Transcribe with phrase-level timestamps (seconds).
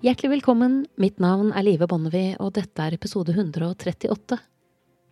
[0.00, 4.38] Hjertelig velkommen, mitt navn er Live Bonnevie, og dette er episode 138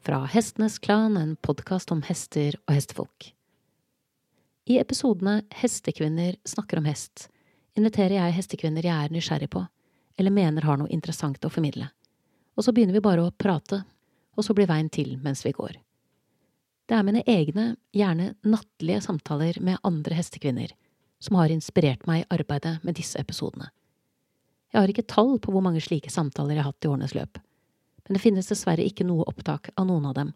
[0.01, 3.27] fra Hestenes Klan, en podkast om hester og hestefolk.
[4.64, 7.27] I episodene Hestekvinner snakker om hest
[7.77, 9.66] inviterer jeg hestekvinner jeg er nysgjerrig på,
[10.16, 11.91] eller mener har noe interessant å formidle.
[12.57, 13.82] Og så begynner vi bare å prate,
[14.41, 15.77] og så blir veien til mens vi går.
[16.89, 20.73] Det er mine egne, gjerne nattlige samtaler med andre hestekvinner
[21.21, 23.68] som har inspirert meg i arbeidet med disse episodene.
[24.72, 27.39] Jeg har ikke tall på hvor mange slike samtaler jeg har hatt i årenes løp,
[28.04, 30.35] men det finnes dessverre ikke noe opptak av noen av dem,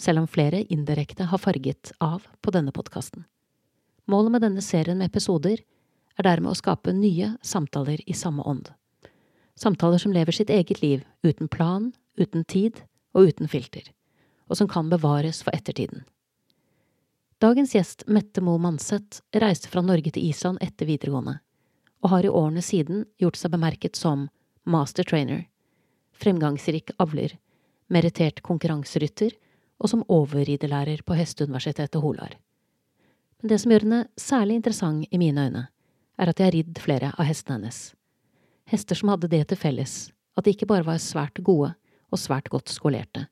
[0.00, 3.26] selv om flere indirekte har farget av på denne podkasten.
[4.08, 8.70] Målet med denne serien med episoder er dermed å skape nye samtaler i samme ånd.
[9.60, 12.80] Samtaler som lever sitt eget liv uten plan, uten tid
[13.12, 13.84] og uten filter,
[14.48, 16.06] og som kan bevares for ettertiden.
[17.40, 21.38] Dagens gjest, Mette Moe Manseth, reiste fra Norge til Island etter videregående,
[22.00, 24.28] og har i årene siden gjort seg bemerket som
[24.64, 25.46] master trainer,
[26.16, 27.36] fremgangsrik avler,
[27.90, 29.34] merittert konkurranserytter
[29.80, 32.36] og som overridelærer på Hesteuniversitetet Holar.
[33.40, 35.66] Men det som gjør henne særlig interessant i mine øyne,
[36.20, 37.78] er at jeg har ridd flere av hestene hennes.
[38.68, 39.94] Hester som hadde det til felles
[40.36, 41.72] at de ikke bare var svært gode
[42.10, 43.26] og svært godt skolerte,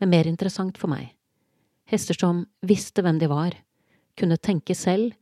[0.00, 1.12] men mer interessant for meg.
[1.88, 3.54] Hester som visste hvem de var,
[4.16, 5.12] kunne tenke selv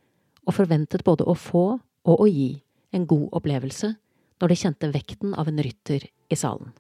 [0.47, 3.95] og forventet både å få og å gi en god opplevelse
[4.43, 6.73] når de kjente vekten av en rytter i salen.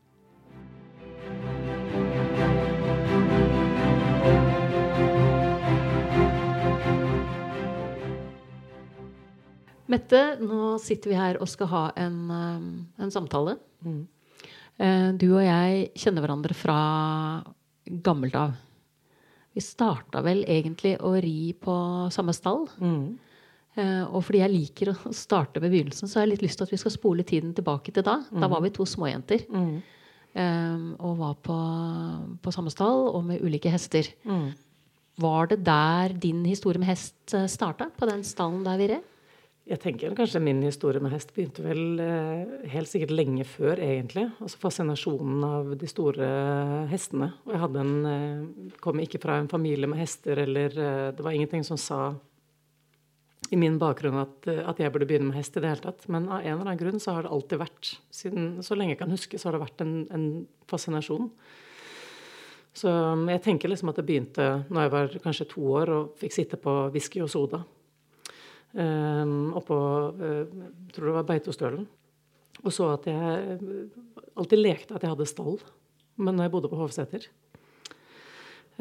[9.92, 13.58] Mette, nå sitter vi her og skal ha en, um, en samtale.
[13.84, 14.05] Mm.
[14.80, 16.77] Eh, du og jeg kjenner hverandre fra
[17.84, 18.55] gammelt av.
[19.52, 21.74] Vi starta vel egentlig å ri på
[22.14, 22.64] samme stall.
[22.80, 23.18] Mm.
[23.74, 26.68] Eh, og fordi jeg liker å starte med begynnelsen, så har jeg litt lyst til
[26.68, 28.18] at vi skal spole tiden tilbake til da.
[28.30, 29.46] Da var vi to småjenter.
[29.48, 29.77] Mm.
[30.33, 31.55] Um, og var på,
[32.40, 34.06] på, samme stall og med ulike hester.
[34.24, 34.55] Mm.
[35.20, 37.90] Var det der din historie med hest starta?
[37.92, 39.08] På den stallen der vi red?
[39.62, 44.24] Jeg tenker kanskje min historie med hest begynte vel eh, helt sikkert lenge før, egentlig.
[44.42, 46.30] Altså fascinasjonen av de store
[46.90, 47.28] hestene.
[47.46, 51.22] Og jeg hadde en eh, Kom ikke fra en familie med hester, eller eh, Det
[51.22, 52.00] var ingenting som sa
[53.52, 56.07] i min bakgrunn at, at, jeg burde begynne med hest i det hele tatt.
[56.13, 59.02] Men av en eller annen grunn så har det alltid vært, siden så lenge jeg
[59.02, 60.27] kan huske, så har det vært en, en
[60.70, 61.29] fascinasjon.
[62.73, 62.89] Så
[63.29, 66.57] jeg tenker liksom at det begynte når jeg var kanskje to år og fikk sitte
[66.61, 67.61] på whisky og soda
[68.73, 69.77] um, oppå
[70.17, 70.62] uh,
[70.96, 71.85] tror det var Beitostølen.
[72.62, 73.58] Og så at jeg
[74.33, 75.61] alltid lekte at jeg hadde stall
[76.20, 77.27] men når jeg bodde på Hovseter.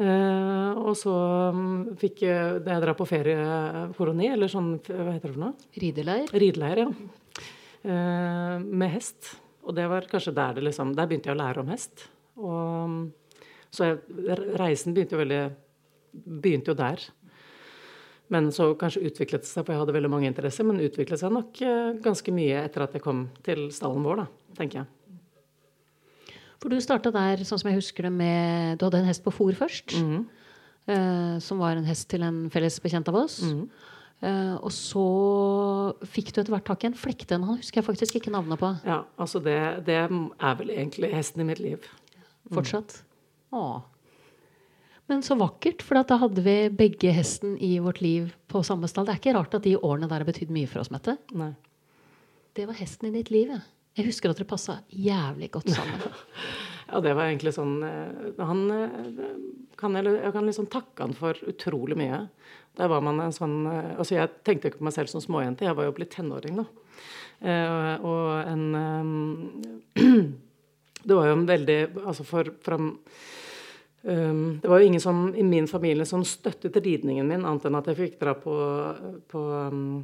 [0.00, 1.12] Uh, og så
[1.52, 5.68] um, fikk jeg da jeg dra på feriekoloni, eller sånn Hva heter det for noe?
[5.78, 6.32] Rideleir?
[6.32, 6.88] Rideleir, ja.
[7.82, 9.34] Uh, med hest.
[9.62, 12.06] Og det var kanskje der det liksom Der begynte jeg å lære om hest.
[12.40, 12.96] Og,
[13.72, 15.42] så jeg, reisen begynte jo veldig
[16.12, 17.04] Begynte jo der.
[18.32, 21.32] Men så kanskje utviklet det seg, for jeg hadde veldig mange interesser, men utviklet seg
[21.34, 25.01] nok eh, ganske mye etter at jeg kom til stallen vår, da, tenker jeg.
[26.62, 29.34] For du starta der, sånn som jeg husker det, med Du hadde en hest på
[29.34, 29.98] fòr først.
[29.98, 30.22] Mm
[30.86, 33.42] eh, som var en hest til en felles bekjent av oss.
[33.46, 33.64] Mm
[34.22, 35.04] eh, og så
[36.06, 37.42] fikk du etter hvert tak i en flekten.
[37.42, 38.68] Han husker jeg faktisk ikke navnet på.
[38.86, 39.56] Ja, altså det,
[39.88, 41.88] det er vel egentlig hesten i mitt liv.
[42.52, 43.00] Fortsatt?
[43.50, 43.58] Mm.
[43.58, 43.64] Å,
[45.10, 49.08] men så vakkert, for da hadde vi begge hesten i vårt liv på samme stall.
[49.08, 51.18] Det er ikke rart at de årene der har betydd mye for oss, Mette.
[51.36, 51.50] Nei.
[52.54, 53.58] Det var hesten i ditt liv, ja.
[53.92, 56.04] Jeg husker at dere passa jævlig godt sammen.
[56.90, 59.34] ja, det var egentlig sånn eh, han, eh,
[59.80, 62.22] kan jeg, jeg, kan liksom takke han for utrolig mye.
[62.78, 65.68] Der var man en sånn eh, Altså, jeg tenkte ikke på meg selv som småjente.
[65.68, 66.66] Jeg var jo blitt tenåring, da.
[68.06, 68.64] og en
[71.02, 72.80] Det var jo en veldig Altså, for fra
[74.02, 77.76] Um, det var jo ingen som, i min familie som støttet ridningen min, annet enn
[77.78, 78.54] at jeg fikk dra på,
[79.30, 80.00] på um,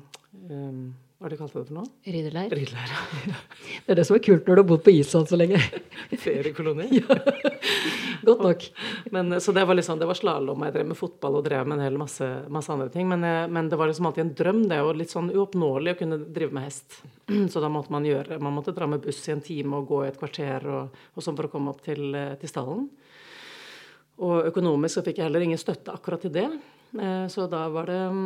[1.19, 1.89] Hva er det kalte det for noe?
[2.07, 2.53] Rideleir.
[2.55, 3.39] Rideleir.
[3.85, 5.59] Det er det som er kult når du har bodd på Island så lenge.
[6.23, 6.87] Feriekoloni.
[7.01, 7.17] ja.
[8.23, 8.67] Godt nok.
[9.11, 11.81] Men, så det var liksom, det var slalåm, jeg drev med fotball og drev med
[11.81, 13.09] en hel masse, masse andre ting.
[13.11, 14.63] Men, eh, men, det var liksom alltid en drøm.
[14.71, 17.01] Det er jo litt sånn uoppnåelig å kunne drive med hest.
[17.51, 20.05] Så da måtte man gjøre Man måtte dra med buss i en time og gå
[20.05, 22.87] i et kvarter og, og sånn for å komme opp til, eh, til stallen.
[24.23, 26.47] Og økonomisk så fikk jeg heller ingen støtte akkurat til det.
[26.95, 28.23] Eh, så da var det eh,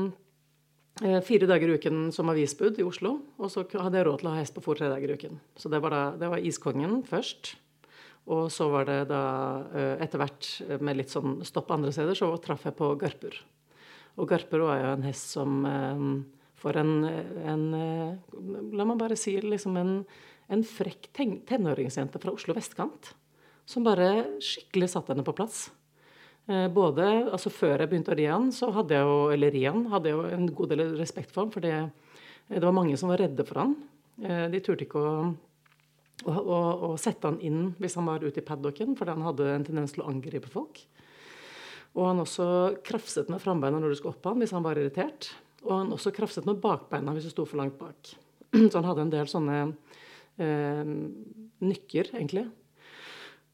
[1.01, 3.15] fire dager i uken som avisbud i Oslo.
[3.41, 5.39] Og så hadde jeg råd til å ha hest på fôr tre dager i uken.
[5.57, 7.55] Så det var, da, det var Iskongen først.
[8.33, 9.23] Og så var det da
[9.73, 10.51] eh, etter hvert
[10.85, 13.41] med litt sånn stopp andre steder, så traff jeg på Garpur.
[14.21, 15.65] Og Garpur var jo en hest som
[16.63, 16.93] for en,
[17.49, 17.63] en
[18.77, 19.95] La meg bare si liksom en,
[20.53, 23.15] en frekk tenåringsjente fra Oslo vestkant
[23.69, 25.67] som bare skikkelig satte henne på plass.
[26.51, 29.63] Eh, både, altså Før jeg begynte å ri han, så hadde jeg jo, eller ri
[29.69, 31.53] han, hadde jeg jo en god del respekt for ham.
[31.55, 31.77] For det,
[32.51, 33.77] det var mange som var redde for han.
[34.23, 35.13] Eh, de turte ikke å,
[36.27, 36.59] å, å,
[36.89, 39.95] å sette han inn hvis han var ute i paddocken, fordi han hadde en tendens
[39.95, 40.83] til å angripe folk.
[41.93, 42.47] Og han også
[42.87, 45.29] krafset med frambeina når du skulle opp han hvis han var irritert.
[45.63, 48.15] Og han også krafset med bakbeina hvis du sto for langt bak.
[48.71, 49.59] Så han hadde en del sånne
[50.41, 50.83] eh,
[51.63, 52.49] nykker, egentlig.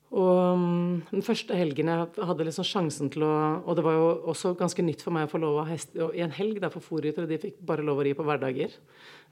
[0.09, 3.33] Og um, den første helgen jeg hadde liksom sjansen til å
[3.69, 5.93] Og det var jo også ganske nytt for meg å få lov å ha hest
[5.99, 6.63] i en helg.
[6.63, 8.73] Derfor fòrryttere de fikk bare lov å ri på hverdager.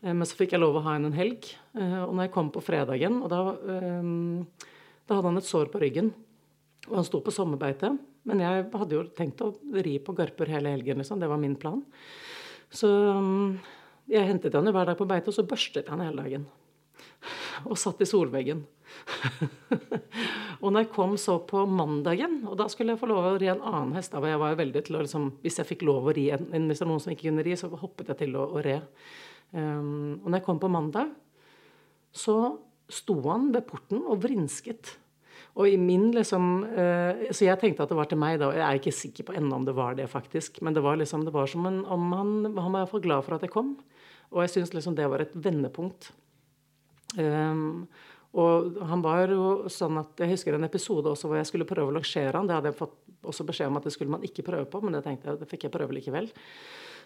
[0.02, 1.48] Eh, men så fikk jeg lov å ha en en helg.
[1.78, 4.44] Eh, og når jeg kom på fredagen, og da, um,
[5.08, 6.12] da hadde han et sår på ryggen.
[6.90, 7.94] Og han sto på sommerbeite.
[8.28, 11.00] Men jeg hadde jo tenkt å ri på garper hele helgen.
[11.00, 11.80] liksom, Det var min plan.
[12.68, 13.56] Så um,
[14.10, 16.46] jeg hentet han hver dag på beite, og så børstet jeg han hele dagen.
[17.64, 18.66] Og satt i solveggen.
[20.60, 23.50] og når jeg kom så på mandagen, og da skulle jeg få lov å ri
[23.52, 26.14] en annen hest da, jeg var veldig til å liksom, Hvis jeg fikk lov å
[26.16, 28.46] ri en, hvis det var noen som ikke kunne ri, så hoppet jeg til å,
[28.56, 28.78] å re.
[29.52, 31.12] Um, og når jeg kom på mandag,
[32.16, 32.36] så
[32.88, 34.94] sto han ved porten og vrinsket.
[35.56, 38.50] Og i min liksom uh, Så jeg tenkte at det var til meg, da.
[38.56, 40.60] Jeg er ikke sikker på ennå om det var det, faktisk.
[40.64, 43.36] Men det var liksom, det var som en, om han, han var iallfall glad for
[43.36, 43.76] at jeg kom.
[44.32, 46.10] Og jeg syns liksom det var et vendepunkt.
[47.16, 47.86] Um,
[48.36, 51.88] og han var jo sånn at Jeg husker en episode også hvor jeg skulle prøve
[51.88, 52.48] å lansere han.
[52.48, 52.96] Det hadde jeg fått
[53.26, 55.48] også beskjed om at det skulle man ikke prøve på, men det tenkte jeg, det
[55.50, 56.28] fikk jeg prøve likevel.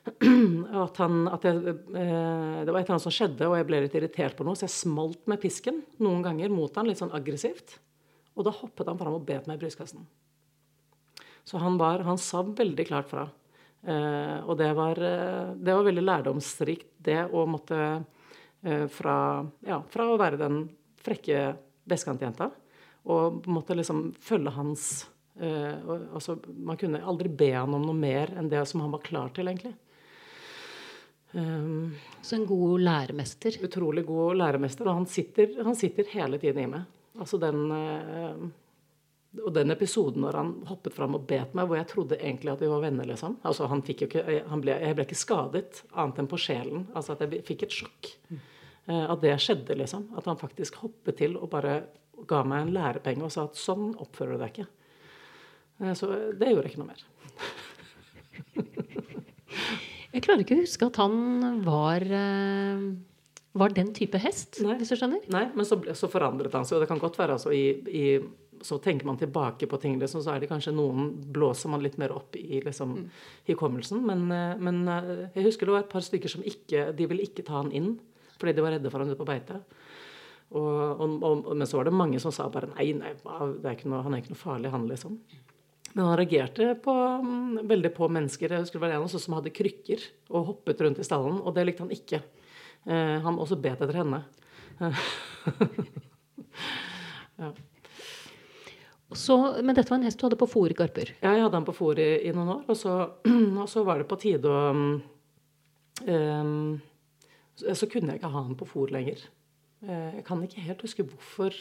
[0.80, 3.82] At han, at jeg, eh, det var et eller annet som skjedde, og jeg ble
[3.84, 7.12] litt irritert på noe, så jeg smalt med pisken noen ganger mot han, litt sånn
[7.12, 7.74] aggressivt.
[8.32, 10.06] Og da hoppet han fram og bet meg i brystkassen.
[11.44, 13.26] Så han, var, han sa veldig klart fra.
[13.84, 17.82] Eh, og det var, eh, det var veldig lærdomsrikt, det å måtte
[18.92, 19.14] fra,
[19.64, 20.56] ja, fra å være den
[21.04, 21.44] frekke
[21.90, 22.50] vestkantjenta.
[23.10, 24.88] Og måtte liksom følge hans
[25.40, 28.92] uh, og, altså, Man kunne aldri be han om noe mer enn det som han
[28.92, 29.72] var klar til, egentlig.
[31.32, 33.56] Um, Så en god læremester?
[33.64, 34.88] Utrolig god læremester.
[34.88, 36.88] Og han sitter, han sitter hele tiden i meg.
[37.20, 38.50] Altså den uh,
[39.38, 42.62] og den episoden når han hoppet fram og bet meg, hvor jeg trodde egentlig at
[42.64, 43.06] vi var venner.
[43.06, 43.36] liksom.
[43.46, 46.88] Altså han fikk jo ikke, han ble, Jeg ble ikke skadet, annet enn på sjelen.
[46.94, 48.10] Altså at jeg fikk et sjokk.
[48.30, 48.40] Mm.
[48.90, 50.08] Eh, at det skjedde, liksom.
[50.18, 51.82] At han faktisk hoppet til og bare
[52.28, 54.66] ga meg en lærepenge og sa at sånn oppfører du deg ikke.
[55.80, 57.04] Eh, så det gjorde jeg ikke noe mer.
[60.14, 62.90] jeg klarer ikke å huske at han var eh,
[63.60, 64.76] var den type hest, Nei.
[64.78, 65.24] hvis du skjønner?
[65.34, 66.78] Nei, men så, så forandret han seg.
[66.78, 68.04] Og det kan godt være altså i, i
[68.60, 71.96] så tenker man tilbake på ting, liksom, så er det kanskje noen blåser man litt
[71.98, 73.06] mer opp i liksom, mm.
[73.48, 74.02] hukommelsen.
[74.04, 74.26] Men,
[74.60, 74.82] men,
[75.32, 77.94] jeg husker det var et par stykker som ikke De ville ikke ta han inn
[78.40, 79.60] fordi de var redde for han ute på beite.
[80.50, 84.02] Og, og, og, men så var det mange som sa bare nei, nei, er noe,
[84.02, 85.20] han er ikke noe farlig, han, liksom.
[85.92, 88.52] Men han reagerte på, mm, veldig på mennesker.
[88.54, 91.66] Jeg husker det var en som hadde krykker og hoppet rundt i stallen, og det
[91.66, 92.22] likte han ikke.
[92.86, 94.22] Eh, han også bet etter henne.
[97.42, 97.50] ja.
[99.10, 99.36] Så,
[99.66, 101.10] men dette var en hest du hadde på fôr, Garper?
[101.18, 102.62] Ja, jeg hadde han på fôr i, i, noen år.
[102.70, 102.94] Og så,
[103.62, 104.70] og så, var det på tide å
[106.06, 106.78] um,
[107.60, 109.22] så kunne jeg ikke ha han på fòr lenger.
[109.86, 111.56] Eh, jeg kan ikke helt huske hvorfor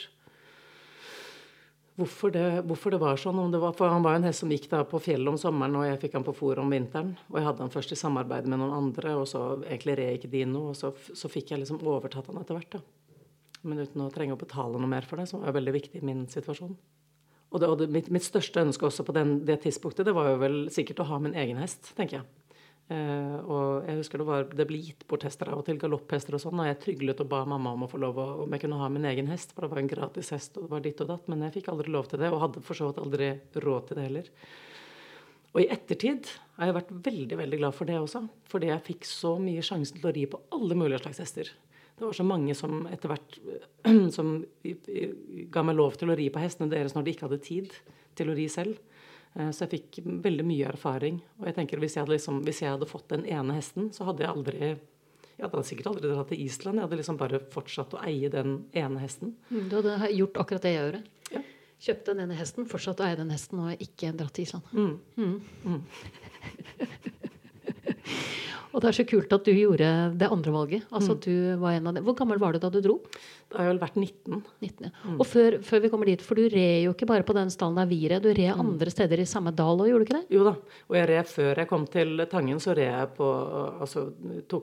[1.99, 3.39] hvorfor det, hvorfor det var sånn.
[3.51, 5.87] Det var, for han var en hest som gikk da på fjellet om sommeren, og
[5.87, 7.11] jeg fikk han på fòr om vinteren.
[7.31, 10.31] Og jeg hadde han først i samarbeid med noen andre, og så egentlig red ikke
[10.31, 10.71] de noe.
[10.73, 12.79] Og så, så, fikk jeg liksom overtatt han etter hvert.
[12.79, 13.59] da.
[13.67, 16.07] Men uten å trenge å betale noe mer for det, som var veldig viktig i
[16.07, 16.75] min situasjon.
[17.49, 20.29] Og, det, og det, mitt, mitt, største ønske også på den, det tidspunktet, det var
[20.31, 22.38] jo vel sikkert å ha min egen hest, tenker jeg.
[22.89, 26.33] Uh, og jeg husker det, var, det ble gitt bort hester av og til, galopphester
[26.33, 26.61] og sånn.
[26.63, 28.89] Og jeg tryglet og ba mamma om å få lov å, om jeg kunne ha
[28.89, 31.29] min egen hest, for det var en gratis hest, og det var ditt og datt.
[31.29, 33.29] Men jeg fikk aldri lov til det, og hadde for så vidt aldri
[33.61, 34.33] råd til det heller.
[35.53, 38.23] Og i ettertid har jeg vært veldig veldig glad for det også.
[38.49, 41.53] Fordi jeg fikk så mye sjansen til å ri på alle mulige slags hester.
[41.99, 43.39] Det var så mange som etter hvert
[44.17, 44.37] som
[45.51, 47.73] ga meg lov til å ri på hestene deres når de ikke hadde tid
[48.17, 48.77] til å ri selv.
[49.35, 51.19] Eh, så jeg fikk veldig mye erfaring.
[51.39, 54.09] Og jeg tenker hvis jeg hadde, liksom, hvis jeg hadde fått den ene hesten, så
[54.09, 54.71] hadde jeg aldri
[55.39, 56.79] jeg hadde sikkert aldri dratt til Island.
[56.79, 59.37] Jeg hadde liksom bare fortsatt å eie den ene hesten.
[59.47, 60.97] Mm, du hadde gjort akkurat det jeg gjør.
[61.31, 61.43] Ja.
[61.85, 64.67] Kjøpt den ene hesten, fortsatt å eie den hesten, og ikke dratt til Island.
[64.75, 65.39] Mm.
[65.63, 65.79] Mm.
[68.79, 68.79] mm.
[68.79, 70.85] Og det er så kult at du gjorde det andre valget.
[70.87, 71.19] Altså mm.
[71.25, 72.05] du var en av dem.
[72.07, 72.95] Hvor gammel var du da du dro?
[73.51, 74.39] Da har jeg vel vært 19.
[74.63, 74.91] 19, ja.
[75.17, 77.81] Og før, før vi kommer dit, for du red jo ikke bare på den stallen
[77.81, 80.37] der vi red, du red andre steder i samme dal òg, gjorde du ikke det?
[80.37, 80.55] Jo da.
[80.87, 83.29] Og jeg red før jeg kom til Tangen, så red jeg på
[83.79, 84.09] Altså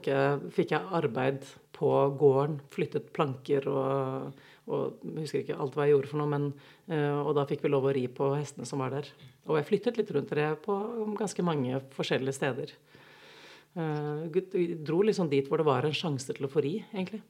[0.06, 1.44] jeg, fikk jeg arbeid
[1.76, 2.60] på gården.
[2.72, 6.48] Flyttet planker og, og Jeg husker ikke alt hva jeg gjorde for noe, men
[6.88, 9.10] eh, Og da fikk vi lov å ri på hestene som var der.
[9.46, 10.76] Og jeg flyttet litt rundt det på
[11.18, 12.72] ganske mange forskjellige steder.
[13.76, 14.24] Uh,
[14.86, 17.20] dro liksom dit hvor det var en sjanse til å få ri, egentlig.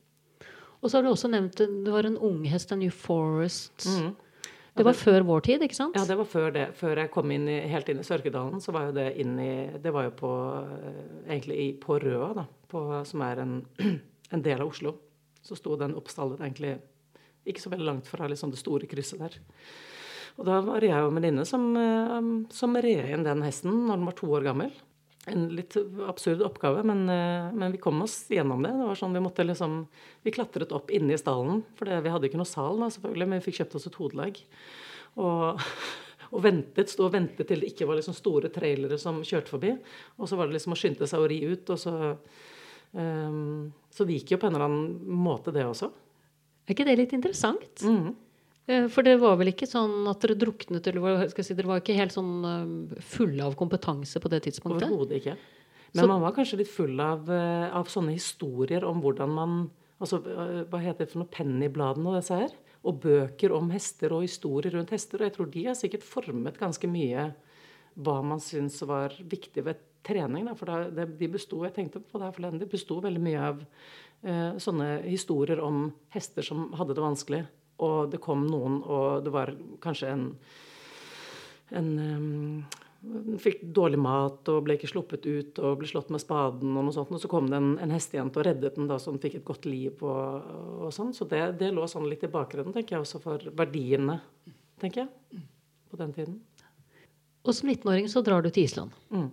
[0.78, 3.88] Og så har du også nevnt det var en unghest, en New Forest.
[3.90, 4.14] Mm.
[4.76, 5.96] Det var før vår tid, ikke sant?
[5.96, 6.66] Ja, det var før det.
[6.76, 9.52] Før jeg kom inn i, helt inn i Sørkedalen, så var jo det inn i
[9.80, 10.98] Det var jo på eh,
[11.30, 13.56] egentlig i, på Røa, da, på, som er en,
[14.34, 14.92] en, del av Oslo.
[15.40, 16.74] Så sto den oppstallet egentlig
[17.46, 19.38] ikke så veldig langt fra liksom det store krysset der.
[20.36, 23.96] Og da var jeg og en venninne som, eh, som red inn den hesten når
[23.96, 24.76] den var to år gammel
[25.26, 25.74] en litt
[26.06, 28.70] absurd oppgave, men, eh, men, vi kom oss gjennom det.
[28.70, 29.86] Det var sånn Vi måtte liksom,
[30.22, 33.40] vi klatret opp inne i stallen, for vi hadde ikke noe sal, da, selvfølgelig, men
[33.40, 34.42] vi fikk kjøpt oss et hodelag.
[35.18, 35.64] Og,
[36.34, 39.74] og ventet, stå og ventet til det ikke var liksom store trailere som kjørte forbi.
[40.20, 41.74] Og så var det liksom å skynde seg å ri ut.
[41.74, 41.96] og så...
[42.96, 45.90] Um, så det gikk jo på en eller annen måte, det også.
[46.66, 47.82] Er ikke det litt interessant?
[47.82, 48.14] Mm.
[48.14, 48.25] Eh,
[48.66, 51.82] for det var vel ikke sånn at dere druknet, eller skal jeg si, dere var
[51.82, 54.88] ikke helt sånn eh, fulle av kompetanse på det tidspunktet?
[54.88, 55.36] Overhodet ikke.
[55.92, 59.58] Men Så, man var kanskje litt full av, eh, av, sånne historier om hvordan man
[60.02, 61.32] altså, Hva heter det for noe?
[61.32, 62.56] Pennybladene og disse her.
[62.86, 65.22] Og bøker om hester og historier rundt hester.
[65.22, 67.30] Og jeg tror de har sikkert formet ganske mye
[67.96, 70.50] hva man syns var viktig ved trening.
[70.50, 70.56] Da.
[70.58, 73.62] For det, de besto, jeg tenkte på det her forleden, de besto veldig mye av
[73.62, 77.44] eh, sånne historier om hester som hadde det vanskelig
[77.82, 79.52] og det kom noen, og det var
[79.84, 80.26] kanskje en,
[81.76, 86.72] en um, fikk dårlig mat og ble ikke sluppet ut og ble slått med spaden.
[86.72, 89.12] Og noe sånt, og så kom det en, en hestejente og reddet den, da, så
[89.12, 90.00] den fikk et godt liv.
[90.02, 90.50] og,
[90.86, 94.18] og sånn, Så det, det, lå sånn litt i bakgrunnen, tenker jeg, også for verdiene,
[94.82, 95.42] tenker jeg,
[95.90, 96.40] på den tiden.
[97.46, 98.96] Og som 19-åring så drar du til Island.
[99.14, 99.28] Mm.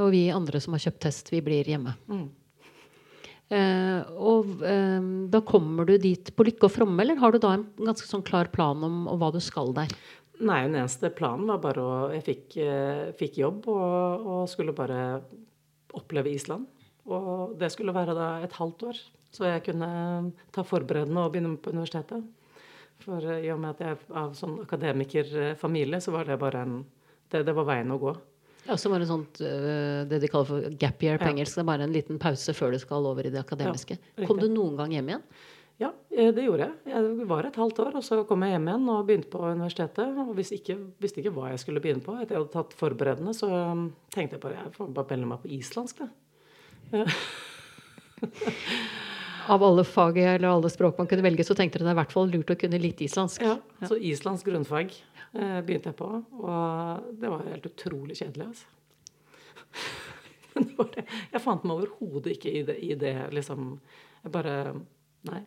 [0.00, 1.96] Og vi andre som har kjøpt hest, vi blir hjemme.
[2.06, 2.28] Mm.
[3.52, 7.56] Eh, og eh, da kommer du dit på lykke og fromme, eller har du da
[7.58, 9.92] en ganske sånn klar plan om, om hva du skal der?
[10.42, 14.74] Nei, den eneste planen var bare å Jeg fikk, eh, fikk jobb og, og, skulle
[14.76, 15.20] bare
[15.98, 16.66] oppleve Island.
[17.04, 19.02] Og det skulle være da et halvt år.
[19.32, 19.90] Så jeg kunne
[20.54, 22.24] ta forberedende og begynne på universitetet.
[23.02, 26.76] For i og med at jeg er av sånn akademikerfamilie, så var det bare en
[27.32, 28.12] det, det var veien å gå.
[28.68, 31.32] Ja, så var det sånt, uh, det de kaller for gap year på ja.
[31.34, 31.56] engelsk.
[31.58, 33.98] Det er bare en liten pause før du skal over i det akademiske.
[33.98, 35.26] Ja, kom du noen gang hjem igjen?
[35.82, 36.92] Ja, eh, det gjorde jeg.
[36.92, 40.18] Jeg var et halvt år, og så kom jeg hjem igjen og begynte på universitetet.
[40.22, 42.14] Og visste ikke, visste ikke hva jeg skulle begynne på.
[42.20, 45.42] Etter jeg hadde tatt forberedende, så um, tenkte jeg bare jeg får bare melde meg
[45.42, 46.08] på islandsk, da.
[49.52, 52.00] Av alle fag eller alle språk man kunne velge, så tenkte du det er i
[52.04, 53.42] hvert fall lurt å kunne litt islandsk.
[53.42, 53.56] Ja,
[53.88, 54.94] så islandsk grunnfag.
[55.32, 56.08] Eh, begynte jeg på.
[56.42, 58.66] Og det var helt utrolig kjedelig, altså.
[61.32, 63.74] jeg fant meg overhodet ikke i det, i det, liksom.
[64.24, 64.56] Jeg bare
[65.22, 65.44] Nei.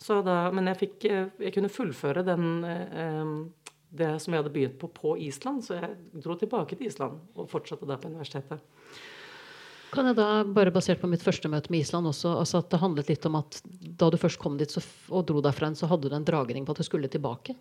[0.00, 3.32] Så da, men jeg fikk Jeg kunne fullføre den eh,
[3.88, 5.64] det som jeg hadde begynt på på Island.
[5.64, 8.60] Så jeg dro tilbake til Island og fortsatte der på universitetet.
[9.88, 12.80] Kan jeg da, bare basert på mitt første møte med Island også, altså at det
[12.82, 16.10] handlet litt om at da du først kom dit så, og dro derfra, så hadde
[16.10, 17.54] du en dragning på at du skulle tilbake?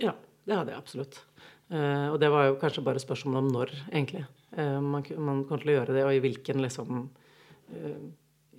[0.00, 0.14] Ja.
[0.44, 1.20] Det hadde jeg absolutt.
[1.72, 4.24] Uh, og det var jo kanskje bare spørsmål om når, egentlig.
[4.52, 8.04] Uh, man, man kom til å gjøre det, og i hvilken liksom uh,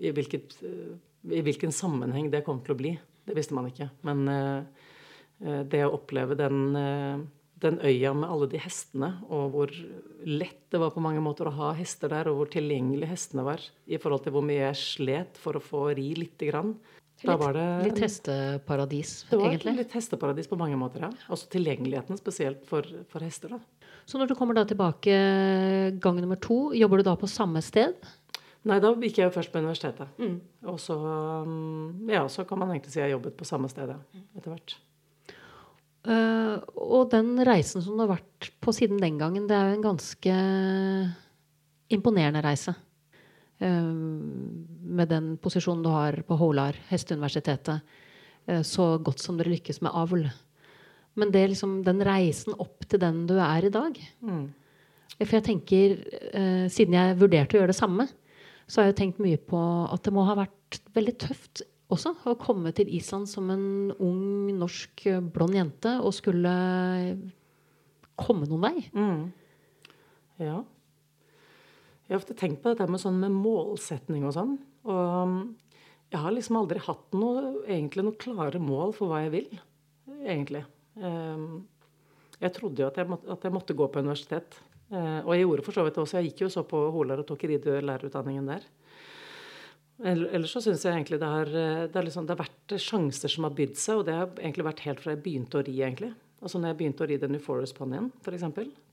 [0.01, 2.96] i, hvilket, i, hvilken sammenheng det kom til å bli.
[3.25, 3.88] Det visste man ikke.
[4.06, 4.27] Men
[5.72, 6.75] det å oppleve den,
[7.63, 9.72] den, øya med alle de hestene, og hvor
[10.27, 13.63] lett det var på mange måter å ha hester der, og hvor tilgjengelig hestene var
[13.88, 16.75] i forhold til hvor mye jeg slet for å få ri lite grann,
[17.25, 19.74] var det Litt hesteparadis, det var egentlig?
[19.79, 21.10] Litt hesteparadis på mange måter, ja.
[21.34, 23.55] Også tilgjengeligheten, spesielt for, for, hester.
[23.55, 23.89] da.
[24.05, 25.17] Så når du kommer da tilbake
[26.01, 27.98] gang nummer to, jobber du da på samme sted?
[28.65, 30.10] Nei, da gikk jeg jo først på universitetet.
[30.22, 30.39] Mm.
[30.72, 30.96] Og så,
[31.46, 34.77] mm, ja, så kan man egentlig si jeg jobbet på samme sted etter hvert.
[36.05, 39.77] Uh, og den reisen som du har vært på siden den gangen, det er jo
[39.77, 40.36] en ganske
[41.94, 42.75] imponerende reise.
[43.60, 43.92] Eh,
[44.96, 47.82] med den posisjonen du har på Hålar, Hesteuniversitetet,
[48.48, 50.26] eh, så godt som dere lykkes med avl.
[51.16, 54.42] Men det er liksom den reisen opp til den du er i dag mm.
[55.22, 55.94] For jeg tenker,
[56.36, 58.08] eh, siden jeg vurderte å gjøre det samme,
[58.68, 61.62] så har jeg tenkt mye på at det må ha vært veldig tøft
[61.94, 66.52] også å komme til Island som en ung norsk blond jente og skulle
[68.20, 68.90] komme noen vei.
[68.92, 69.24] Mm.
[70.44, 70.58] Ja.
[72.06, 74.58] Jeg har ofte tenkt på dette med, sånn med målsetning og sånn.
[74.86, 75.38] Og um,
[76.14, 79.56] jeg har liksom aldri hatt noe, noe klare mål for hva jeg vil.
[80.22, 80.62] Egentlig.
[81.02, 81.66] Um,
[82.38, 84.60] jeg trodde jo at jeg, måtte, at jeg måtte gå på universitet.
[84.92, 86.20] Uh, og jeg gjorde for så vidt det også.
[86.20, 88.70] Jeg gikk jo så på Holar og tok ridlærerutdanningen der.
[90.06, 91.50] Ellers så syns jeg egentlig det har,
[91.88, 94.82] det, liksom, det har, vært sjanser som har bydd seg, og det har egentlig vært
[94.84, 96.12] helt fra jeg begynte å ri, egentlig.
[96.46, 98.44] Altså når jeg begynte å ri den New Forest-ponnien, f.eks.,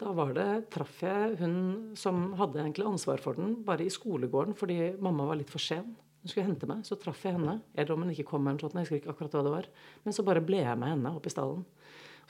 [0.00, 1.56] da var det, traff jeg hun
[2.00, 5.90] som hadde egentlig ansvar for den, bare i skolegården fordi mamma var litt for sen.
[6.23, 7.59] Hun skulle hente meg, så traff jeg henne.
[7.75, 9.68] Eller om hun ikke kom, eller sånt, jeg husker ikke akkurat hva det var.
[10.06, 11.66] Men så bare ble jeg med henne opp i stallen.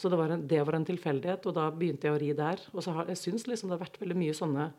[0.00, 2.67] Så det var, en, det var en tilfeldighet, og da begynte jeg å ri der.
[2.73, 4.71] Og så har, jeg syns liksom det har vært veldig mye sånne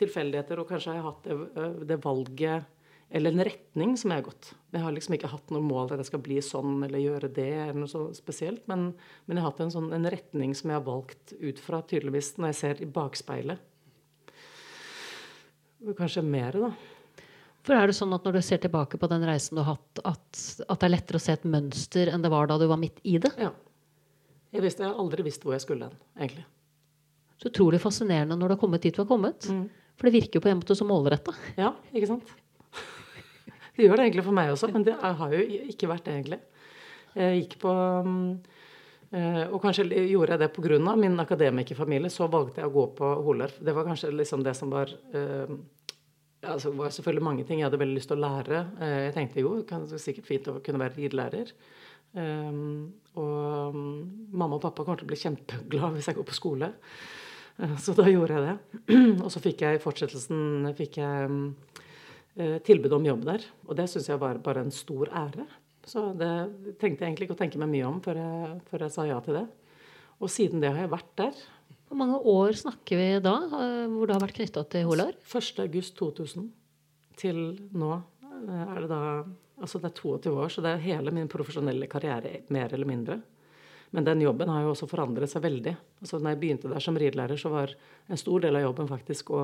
[0.00, 2.79] tilfeldigheter, og kanskje har jeg hatt det, det valget
[3.10, 4.52] eller en retning som jeg har gått.
[4.70, 7.48] Jeg har liksom ikke hatt noe mål at jeg skal bli sånn eller gjøre det,
[7.64, 8.92] eller noe så spesielt, men,
[9.26, 12.36] men jeg har hatt en, sånn, en, retning som jeg har valgt ut fra, tydeligvis,
[12.38, 13.66] når jeg ser i bakspeilet.
[15.98, 16.70] Kanskje mer, da.
[17.66, 20.02] For er det sånn at når du ser tilbake på den reisen du har hatt,
[20.04, 22.78] at, at det er lettere å se et mønster enn det var da du var
[22.80, 23.32] midt i det?
[23.40, 23.50] Ja.
[24.54, 26.46] Jeg, visste, jeg har aldri visst hvor jeg skulle hen, egentlig.
[27.40, 29.50] Så utrolig fascinerende når du har kommet dit du har kommet.
[29.50, 29.66] Mm.
[29.98, 31.34] For det virker jo på en måte så målretta.
[31.58, 32.32] Ja, ikke sant?
[33.80, 35.40] Det gjør det egentlig for meg også, men det har jo
[35.72, 36.36] ikke vært det, egentlig.
[37.16, 40.96] Jeg gikk på eh, Og kanskje gjorde jeg det pga.
[41.00, 42.10] min akademikerfamilie.
[42.12, 43.54] Så valgte jeg å gå på Holer.
[43.56, 45.48] Det var kanskje liksom det som var eh,
[46.44, 48.60] altså, det var selvfølgelig mange ting jeg hadde veldig lyst til å lære.
[48.84, 51.56] Eh, jeg tenkte jo det var sikkert fint å kunne være ridelærer.
[52.10, 56.74] Og mamma og pappa kommer til å bli kjempeglad hvis jeg går på skole.
[57.80, 58.80] Så da gjorde jeg det.
[59.24, 61.79] Og så fikk jeg i fortsettelsen fikk jeg Eh,
[62.36, 63.44] tilbud om jobb der.
[63.66, 65.46] Og det syns jeg var bare en stor ære.
[65.88, 66.30] Så det
[66.78, 69.18] trengte jeg egentlig ikke å tenke meg mye om før jeg, før jeg sa ja
[69.24, 69.46] til det.
[70.20, 71.42] Og siden det har jeg vært der.
[71.88, 75.16] Hvor mange år snakker vi da, eh, hvor du har vært knytta til Holar?
[75.26, 76.50] 1.8.2000
[77.18, 77.40] til
[77.74, 79.04] nå eh, er det da
[79.60, 83.18] Altså det er 22 år, så det er hele min profesjonelle karriere, mer eller mindre.
[83.92, 85.74] Men den jobben har jo også forandret seg veldig.
[86.00, 87.74] Altså når jeg begynte der som ridelærer, så var
[88.08, 89.42] en stor del av jobben faktisk å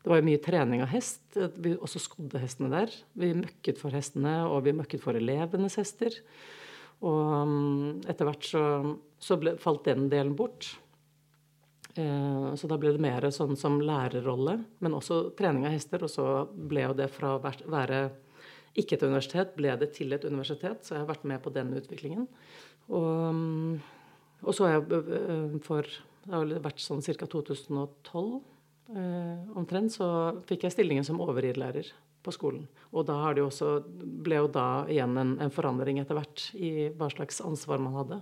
[0.00, 1.22] det var jo mye trening av hest.
[1.60, 2.94] Vi også skodde hestene der.
[3.20, 6.14] Vi møkket for hestene, og vi møkket for elevenes hester.
[7.04, 8.62] Og um, etter hvert så,
[9.20, 10.70] så ble, falt den delen bort.
[11.98, 16.04] Eh, så da ble det mer sånn som lærerrolle, men også trening av hester.
[16.06, 18.02] Og så ble jo det fra å være
[18.78, 20.84] ikke et universitet, ble det til et universitet.
[20.84, 22.28] Så jeg har vært med på den utviklingen.
[22.88, 23.80] Og, um,
[24.46, 25.84] og så har jeg eh, for
[26.20, 27.26] Det har vært sånn ca.
[27.26, 28.49] 2012 eh,
[29.54, 30.06] omtrent, så
[30.48, 32.66] fikk jeg stillingen som overridlærer på skolen.
[32.92, 33.78] Og da det også,
[34.24, 38.20] ble jo da igjen en, en, forandring etter hvert i hva slags ansvar man hadde.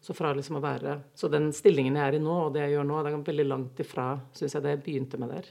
[0.00, 2.78] Så fra liksom å være, så den stillingen jeg er i nå, og det jeg
[2.78, 5.50] gjør nå, det er veldig langt ifra synes jeg det jeg begynte med der.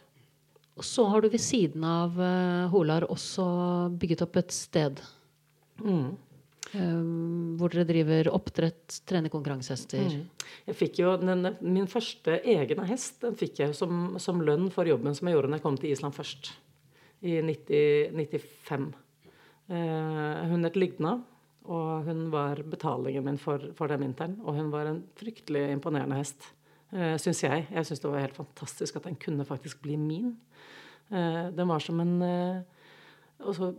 [0.79, 3.45] Og så har du ved siden av uh, Holar også
[3.99, 5.01] bygget opp et sted.
[5.83, 6.15] Mm.
[6.69, 10.03] Um, hvor dere driver oppdrett, trener konkurransehester.
[10.05, 10.49] Mm.
[10.67, 14.85] Jeg fikk jo den, Min første egne hest den fikk jeg som, som, lønn for
[14.85, 16.51] jobben som jeg gjorde når jeg kom til Island først.
[17.25, 18.87] I 90, 95.
[19.69, 21.17] Uh, hun het Lygna,
[21.69, 24.37] og hun var betalingen min for, for den vinteren.
[24.45, 26.47] Og hun var en fryktelig imponerende hest,
[26.95, 27.67] eh, syns jeg.
[27.69, 30.31] Jeg syns det var helt fantastisk at den kunne faktisk bli min.
[31.11, 32.78] Eh, den var som en uh,
[33.39, 33.69] og så,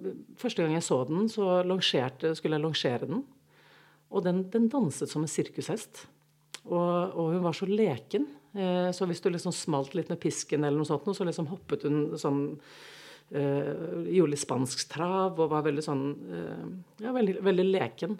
[0.40, 3.25] første gang jeg så den, så skulle jeg longere den.
[4.11, 6.07] Og den, den danset som en sirkushest.
[6.64, 8.27] Og, og, hun var så leken.
[8.57, 11.87] Eh, så hvis du liksom smalt litt med pisken, eller noe sånt, så liksom hoppet
[11.87, 12.40] hun sånn
[13.31, 16.64] eh, Gjorde litt spansk trav og var veldig sånn eh,
[17.05, 18.18] Ja, veldig, veldig leken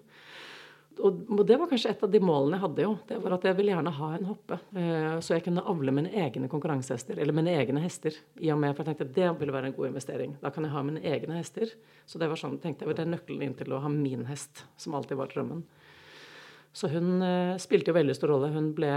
[1.07, 2.85] og det var kanskje et av de målene jeg hadde.
[2.85, 4.59] jo, det var At jeg ville gjerne ha en hoppe.
[4.77, 7.19] Eh, så jeg kunne avle mine egne konkurransehester.
[7.19, 8.17] Eller mine egne hester.
[8.41, 10.37] i og med, For jeg tenkte at det ville være en god investering.
[10.43, 11.73] Da kan jeg ha mine egne hester.
[12.07, 14.65] Så det var sånn, tenkte jeg, det er nøkkelen inn til å ha min hest.
[14.77, 15.65] Som alltid var drømmen.
[16.73, 18.51] Så hun eh, spilte jo veldig stor rolle.
[18.55, 18.93] Hun ble,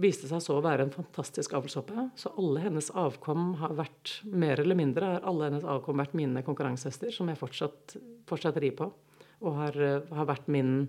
[0.00, 2.08] viste seg så å være en fantastisk avlshoppe.
[2.18, 6.42] Så alle hennes avkom har vært, mer eller mindre, har alle hennes avkom vært mine
[6.46, 7.98] konkurransehester, som jeg fortsatt,
[8.30, 8.90] fortsatt rir på.
[9.38, 10.88] Og har, eh, har vært min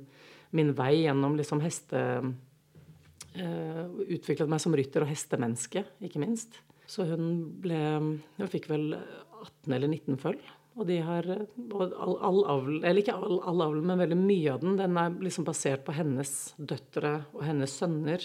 [0.55, 2.05] min vei gjennom liksom heste...
[3.29, 6.57] Uh, utviklet meg som rytter og hestemenneske, ikke minst.
[6.89, 7.27] Så hun
[7.61, 10.39] ble Hun fikk vel 18 eller 19 føll.
[10.79, 14.53] Og de har og all, all avl, eller ikke all, all avl, men veldig mye
[14.53, 18.23] av den, den er liksom basert på hennes døtre og hennes sønner.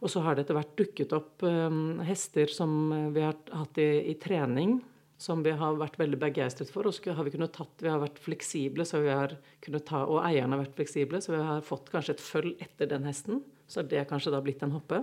[0.00, 2.72] Og så har det etter hvert dukket opp um, hester som
[3.12, 4.78] vi har hatt i, i trening
[5.20, 6.88] som vi har vært veldig begeistret for.
[6.88, 10.06] Og så har vi kunnet tatt, vi har vært fleksible, så vi har kunnet ta,
[10.08, 13.42] og eierne har vært fleksible, så vi har fått kanskje et følg etter den hesten.
[13.68, 15.02] Så er det kanskje da blitt en hoppe.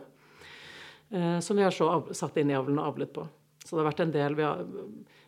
[1.09, 3.27] Eh, som vi har så satt inn i avlen og avlet på.
[3.61, 4.63] Så det har vært en del har,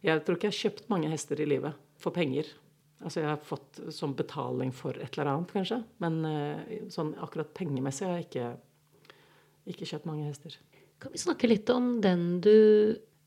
[0.02, 2.50] Jeg tror ikke jeg har kjøpt mange hester i livet for penger.
[3.04, 5.84] Altså jeg har fått som betaling for et eller annet, kanskje.
[6.04, 8.48] Men uh, sånn akkurat pengemessig har jeg ikke,
[9.76, 10.58] ikke kjøpt mange hester.
[11.00, 12.56] Kan vi snakke litt om den du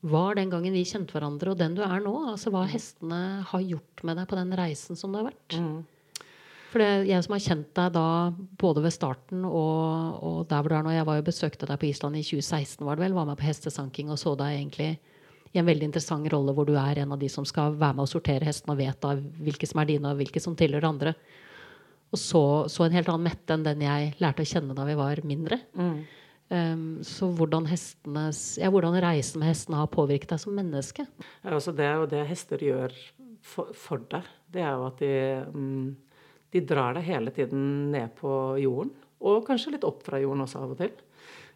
[0.03, 2.13] var den gangen vi kjente hverandre, og den du er nå?
[2.33, 5.55] Altså hva hestene har gjort med deg på den reisen som det har vært?
[5.55, 6.25] Mm.
[6.73, 8.07] For det, jeg som har kjent deg da
[8.59, 11.79] både ved starten og, og der hvor du er nå Jeg var jo besøkte deg
[11.79, 13.15] på Island i 2016, var det vel.
[13.15, 14.89] Var med på hestesanking og så deg egentlig
[15.53, 18.07] i en veldig interessant rolle hvor du er en av de som skal være med
[18.07, 21.13] å sortere hestene og vet da hvilke som er dine og hvilke som tilhører andre.
[22.13, 24.97] Og så, så en helt annen Mette enn den jeg lærte å kjenne da vi
[24.97, 25.61] var mindre.
[25.77, 25.95] Mm.
[26.53, 31.07] Um, så hvordan, ja, hvordan reisen med hestene har påvirket deg som menneske?
[31.41, 32.93] Ja, altså det er jo det hester gjør
[33.41, 34.27] for, for deg.
[34.53, 35.13] Det er jo at de
[35.49, 35.93] um
[36.53, 38.29] de drar deg hele tiden ned på
[38.61, 38.93] jorden.
[39.23, 40.93] Og kanskje litt opp fra jorden også av og til.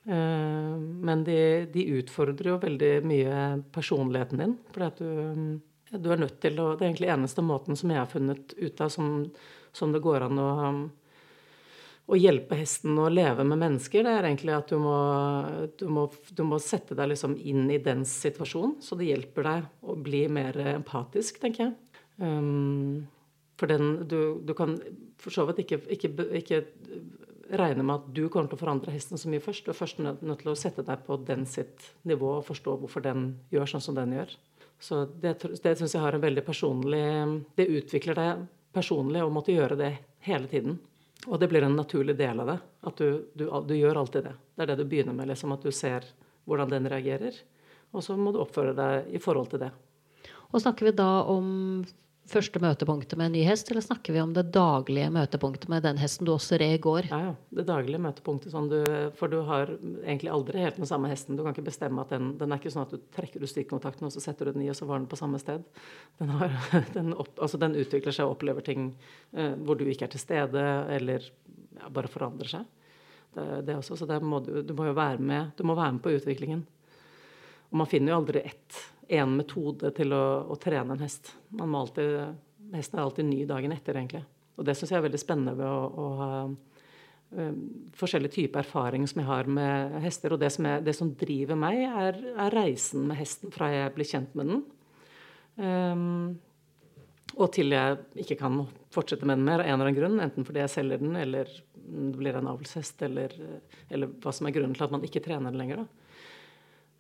[0.07, 1.39] Uh, men de,
[1.73, 3.41] de utfordrer jo veldig mye
[3.75, 4.55] personligheten din.
[4.73, 5.60] For du,
[5.91, 8.81] du, er nødt til å Det er egentlig eneste måten som jeg har funnet ut
[8.83, 9.12] av som,
[9.75, 10.49] som det går an å,
[12.08, 14.96] å hjelpe hesten å leve med mennesker, det er egentlig at du må,
[15.80, 18.78] du må, du må sette deg liksom inn i dens situasjon.
[18.84, 22.02] Så det hjelper deg å bli mer empatisk, tenker jeg.
[22.24, 23.04] Um,
[23.60, 24.78] for den, du, du, kan
[25.20, 26.63] for så vidt ikke, ikke, ikke,
[27.58, 29.67] regne med at du kommer til å forandre hesten så mye først.
[29.67, 33.04] Du er først nødt, til å sette deg på den sitt nivå og forstå hvorfor
[33.04, 34.36] den gjør sånn som den gjør.
[34.80, 37.08] Så det, det syns jeg har en veldig personlig
[37.58, 38.43] Det utvikler deg
[38.76, 39.96] personlig å måtte gjøre det
[40.28, 40.78] hele tiden.
[41.25, 42.58] Og det blir en naturlig del av det.
[42.88, 44.36] At du, du, du gjør alltid det.
[44.56, 45.32] Det er det du begynner med.
[45.32, 46.06] liksom At du ser
[46.47, 47.36] hvordan den reagerer.
[47.95, 49.71] Og så må du oppføre deg i forhold til det.
[50.53, 51.47] Og snakker vi da om
[52.27, 55.99] første møtepunktet med en ny hest, eller snakker vi om det daglige møtepunktet med den
[56.01, 57.07] hesten du også red i går?
[57.11, 57.33] Ja, ja.
[57.59, 58.51] Det daglige møtepunktet.
[58.53, 58.77] Sånn du,
[59.19, 59.71] for du har
[60.03, 61.37] egentlig aldri helt den samme hesten.
[61.37, 64.07] Du kan ikke bestemme at den Den er ikke sånn at du trekker ut stikkontakten,
[64.09, 65.63] og så setter du den i, og så var den på samme sted.
[66.19, 66.57] Den, har,
[66.97, 68.89] den, opp, altså den utvikler seg og opplever ting
[69.33, 70.65] eh, hvor du ikke er til stede,
[70.97, 71.29] eller
[71.77, 72.67] ja, bare forandrer seg.
[73.37, 76.03] Det, det også, så må du, du, må jo være med, du må være med
[76.03, 76.65] på utviklingen.
[77.71, 81.32] Og man finner jo aldri ett én metode til å, å, trene en hest.
[81.56, 82.38] Man må alltid,
[82.76, 84.24] hesten er alltid ny dagen etter, egentlig.
[84.58, 87.60] Og det syns jeg er veldig spennende ved å, å ha um,
[87.98, 90.34] forskjellige typer erfaring som jeg har med hester.
[90.34, 93.93] Og det som, er, det som driver meg, er, er, reisen med hesten fra jeg
[93.96, 94.65] blir kjent med den.
[95.58, 96.36] Um,
[97.38, 100.20] og til jeg ikke kan fortsette med den mer av en eller annen grunn.
[100.24, 101.52] Enten fordi jeg selger den, eller
[101.88, 103.34] det blir en avlshest, eller,
[103.93, 105.86] eller hva som er grunnen til at man ikke trener den lenger.
[105.86, 106.07] da.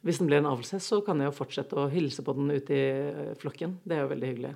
[0.05, 2.75] Hvis den blir en avlshest, så kan jeg jo fortsette å hilse på den ute
[2.75, 3.79] i eh, flokken.
[3.83, 4.53] Det er jo veldig hyggelig.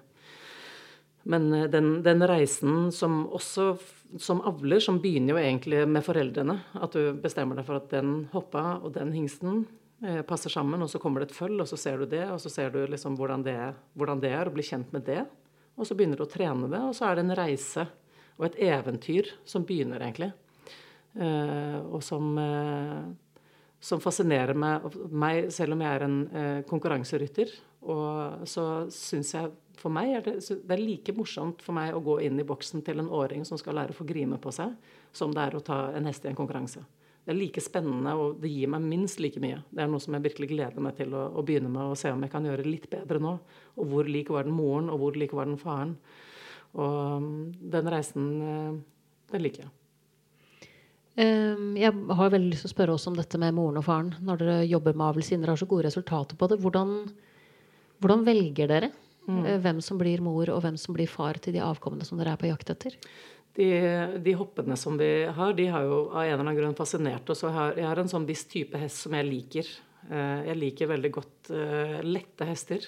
[1.24, 3.74] Men eh, den, den, reisen som også
[4.20, 6.58] som avler, som begynner jo egentlig med foreldrene.
[6.84, 9.64] At du bestemmer deg for at den hoppa og den hingsten
[10.04, 12.42] eh, passer sammen, og så kommer det et føll, og så ser du det, og
[12.44, 13.58] så ser du liksom hvordan det,
[13.98, 15.24] hvordan det er, og blir kjent med det.
[15.80, 17.88] Og så begynner du å trene det, og så er det en reise
[18.38, 20.32] og et eventyr som begynner, egentlig.
[21.16, 23.12] Eh, og som eh,
[23.82, 27.52] som fascinerer meg, meg, selv om jeg er en eh, konkurranserytter.
[27.90, 29.50] Og så syns jeg
[29.82, 32.84] for meg er det, det er like morsomt for meg å gå inn i boksen
[32.86, 34.76] til en åring som skal lære å få grime på seg,
[35.16, 36.84] som det er å ta en hest i en konkurranse.
[37.22, 39.60] Det er like spennende, og det gir meg minst like mye.
[39.70, 42.14] Det er noe som jeg virkelig gleder meg til å, å begynne med, og se
[42.14, 43.36] om jeg kan gjøre litt bedre nå.
[43.78, 45.94] Og hvor lik var den moren, og hvor lik var den faren.
[46.78, 47.38] Og mm,
[47.74, 48.74] den reisen, eh,
[49.34, 49.74] den liker jeg.
[51.22, 54.14] Ehm, jeg har veldig lyst til å spørre også om dette med moren og faren.
[54.26, 56.58] Når dere jobber med avl siden dere har så gode resultater på det.
[56.64, 56.96] Hvordan,
[58.02, 59.44] hvordan velger dere mm.
[59.44, 62.34] Eh, hvem som blir mor, og hvem som blir far til de avkommene som dere
[62.34, 62.98] er på jakt etter?
[63.52, 63.68] De,
[64.24, 67.44] de, hoppene som vi har, de har jo av en eller annen grunn fascinert oss.
[67.44, 69.70] Jeg har, jeg har en sånn viss type hest som jeg liker.
[70.08, 72.88] Eh, jeg liker veldig godt uh, lette hester.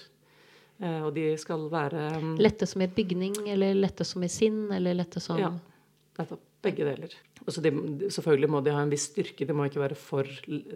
[0.84, 4.98] Og de skal være um, Lette som i bygning, eller lette som i sinn, eller
[4.98, 5.52] lette som Ja,
[6.18, 6.42] nettopp.
[6.64, 7.14] Begge deler.
[7.44, 7.72] Altså de,
[8.14, 10.28] selvfølgelig må de ha en viss styrke, de må ikke være for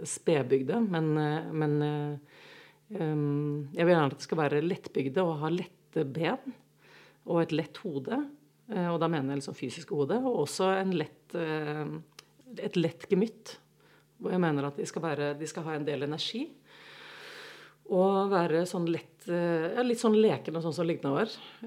[0.07, 0.81] spedbygde.
[0.83, 1.75] Men, eh, men
[2.91, 6.57] um, jeg vil gjerne at det skal være lettbygde og ha lette ben
[7.27, 8.19] og et lett hode.
[8.67, 10.19] Eh, og da mener jeg liksom fysiske hode.
[10.27, 13.57] Og også lett, et lett gemytt.
[14.17, 16.47] Hvor jeg mener at de skal, være, de skal ha en del energi.
[17.95, 21.13] Og være sånn lett ja, Litt sånn leken og sånn som ligna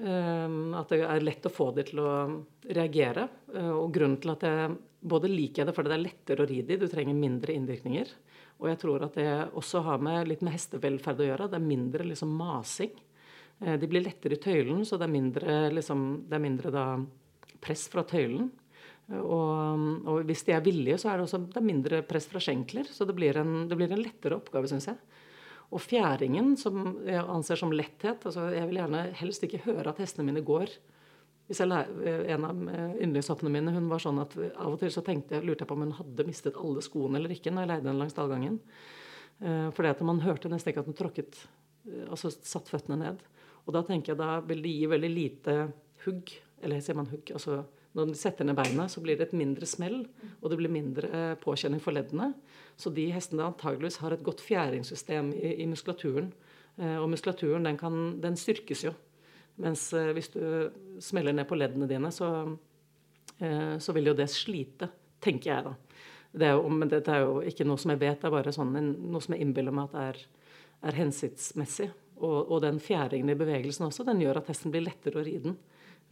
[0.01, 2.11] Um, at det er lett å få dem til å
[2.69, 3.27] reagere.
[3.53, 6.59] Uh, og grunnen til at jeg både liker det fordi det er lettere å ri
[6.61, 8.11] dem, du trenger mindre innvirkninger.
[8.61, 11.49] Og jeg tror at det også har med litt med hestevelferd å gjøre.
[11.51, 12.93] Det er mindre liksom masing.
[13.59, 16.87] Uh, de blir lettere i tøylen, så det er mindre, liksom, det er mindre da,
[17.61, 18.49] press fra tøylen.
[19.11, 22.39] Og, og, hvis de er villige, så er det også det er mindre press fra
[22.43, 22.87] skjenkler.
[22.87, 24.99] Så det blir en, det blir en lettere oppgave, syns jeg.
[25.71, 30.01] Og fjæringen, som jeg anser som letthet altså Jeg vil gjerne helst ikke høre at
[30.03, 30.73] hestene mine går.
[31.51, 32.59] Lærer, En av
[33.03, 35.75] yndlingshoppene mine hun var sånn at av og til så tenkte jeg, lurte jeg på
[35.75, 38.59] om hun hadde mistet alle skoene eller ikke når jeg leide henne langs dalgangen.
[39.75, 41.41] Fordi at man hørte nesten ikke at hun tråkket
[42.11, 43.23] Altså satt føttene ned.
[43.65, 45.55] Og da tenker jeg da vil det gi veldig lite
[46.05, 46.29] hugg.
[46.61, 47.31] Eller sier man hugg?
[47.33, 47.63] altså
[47.97, 49.99] når de setter ned beina, så blir det et mindre smell,
[50.39, 52.29] og det blir mindre eh, påkjenning for leddene.
[52.79, 56.31] Så de hestene antageligvis har et godt fjæringssystem i, i muskulaturen.
[56.77, 58.95] Eh, og muskulaturen den, kan, den styrkes jo.
[59.61, 60.41] Mens eh, hvis du
[61.03, 62.31] smeller ned på leddene dine, så,
[63.41, 64.87] så vil jo det slite.
[65.21, 66.01] Tenker jeg, da.
[66.31, 68.53] Det er jo, men dette er jo ikke noe som jeg vet, det er bare
[68.55, 68.71] sånn,
[69.11, 70.21] noe som jeg innbiller meg at er,
[70.87, 71.89] er hensiktsmessig.
[72.21, 75.35] Og, og, den fjæringen i bevegelsen også, den gjør at hesten blir lettere å ri
[75.41, 75.57] den.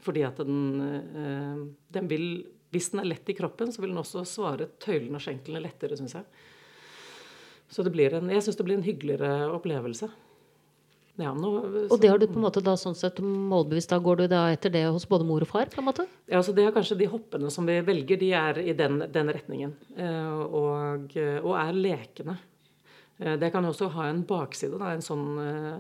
[0.04, 0.82] Fordi at den,
[1.16, 5.18] eh, den, vil Hvis den er lett i kroppen, så vil den også svare tøylene
[5.18, 6.26] og skjenklene lettere, syns jeg.
[7.70, 10.10] Så det blir en, jeg syns det blir en hyggeligere opplevelse.
[11.20, 11.50] Ja, nå,
[11.90, 14.44] og det har du på en måte da sånn sett målbevisst, da går du da
[14.54, 15.68] etter det hos både mor og far?
[15.74, 16.06] på en måte?
[16.30, 19.34] Ja, så det er kanskje de hoppene som vi velger, de er i den, den
[19.36, 19.74] retningen.
[19.98, 22.38] Eh, og, og, er lekende.
[23.18, 25.26] Eh, det kan også ha en bakside, da, en sånn,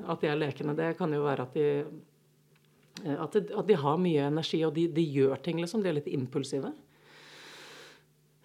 [0.10, 0.76] at de er lekende.
[0.76, 2.09] Det kan jo være at de Eh,
[3.06, 5.84] at, det, at, de har mye energi, og de, de, gjør ting, liksom.
[5.84, 6.72] De er litt impulsive.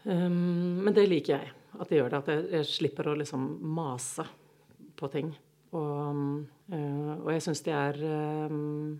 [0.04, 1.52] Um, men det liker jeg.
[1.80, 2.20] At de gjør det.
[2.22, 4.26] At jeg, jeg slipper å liksom mase
[4.98, 5.32] på ting.
[5.74, 6.20] Og,
[6.70, 7.96] uh, og jeg syns de er
[8.46, 8.92] um,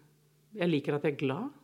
[0.58, 1.60] Jeg liker at jeg er glad.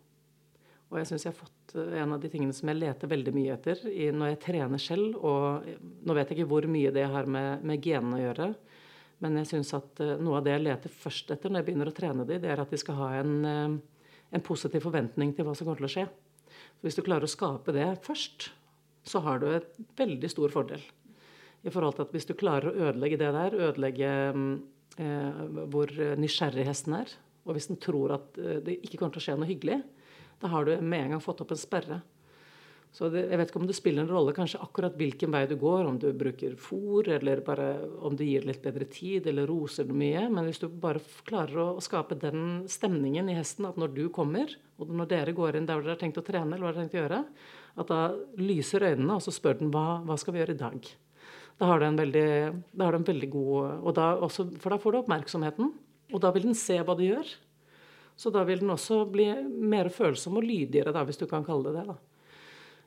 [0.91, 3.55] Og jeg syns jeg har fått en av de tingene som jeg leter veldig mye
[3.55, 3.79] etter
[4.11, 5.21] når jeg trener selv.
[5.23, 8.49] Og nå vet jeg ikke hvor mye det har med, med genene å gjøre.
[9.21, 11.91] Men jeg syns at uh, noe av det jeg leter først etter når jeg begynner
[11.91, 15.47] å trene dem, det er at de skal ha en, uh, en positiv forventning til
[15.47, 16.07] hva som kommer til å skje.
[16.49, 18.51] For hvis du klarer å skape det først,
[19.07, 20.83] så har du et veldig stor fordel.
[21.61, 24.11] I forhold til at hvis du klarer å ødelegge det der, ødelegge
[25.01, 25.41] eh,
[25.73, 27.13] hvor nysgjerrig hesten er,
[27.45, 29.79] og hvis den tror at det ikke kommer til å skje noe hyggelig,
[30.41, 32.01] da har du med en gang fått opp en sperre.
[32.91, 35.55] Så det, jeg vet ikke om det spiller en rolle kanskje akkurat hvilken vei du
[35.61, 37.69] går, om du bruker fôr, eller bare
[38.03, 40.25] om du gir litt bedre tid, eller roser det mye.
[40.27, 44.03] Men hvis du bare klarer å, å, skape den stemningen i hesten at når du
[44.15, 46.81] kommer, og når dere går inn der dere har tenkt å trene, eller hva dere
[46.81, 47.23] har tenkt å gjøre,
[47.79, 48.01] at da
[48.43, 50.93] lyser øynene, og så spør den hva, hva skal vi gjøre i dag?
[51.63, 52.29] Da har du en veldig,
[52.75, 55.73] da har du en veldig god da også, For da får du oppmerksomheten,
[56.11, 57.37] og da vil den se hva du gjør.
[58.19, 61.71] Så da vil den også bli mer følsom og lydigere, da, hvis du kan kalle
[61.71, 61.93] det det.
[61.95, 62.10] da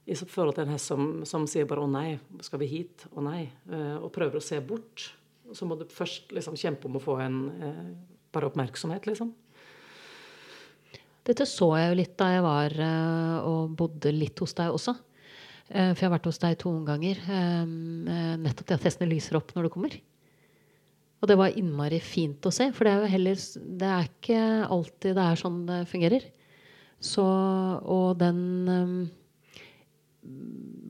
[0.03, 3.23] i forhold til en hest som, som, sier bare 'å nei, skal vi hit?' 'Å
[3.23, 5.13] nei', eh, og prøver å se bort.
[5.53, 7.95] Så må du først liksom kjempe om å få en eh,
[8.33, 9.33] bare oppmerksomhet, liksom.
[11.23, 14.95] Dette så jeg jo litt da jeg var eh, og bodde litt hos deg også.
[15.73, 17.17] For jeg har vært hos deg to ganger.
[18.37, 19.95] Nettopp det at hestene lyser opp når du kommer.
[21.23, 23.39] Og det var innmari fint å se, for det er jo heller
[23.79, 26.27] Det er ikke alltid det er sånn det fungerer.
[26.99, 29.09] Så, og den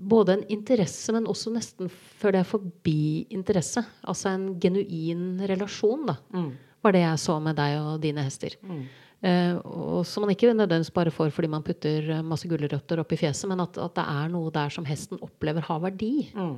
[0.04, 3.84] både en interesse, men også nesten før det er forbi interesse.
[4.04, 6.17] Altså en genuin relasjon, da.
[6.36, 6.52] Mm.
[6.84, 8.58] Var det jeg så med deg og dine hester.
[8.62, 8.84] Mm.
[9.24, 13.19] Eh, og som man ikke nødvendigvis bare får fordi man putter masse gulrøtter opp i
[13.22, 16.28] fjeset, men at, at, det er noe der som hesten opplever har verdi.
[16.36, 16.58] Mm.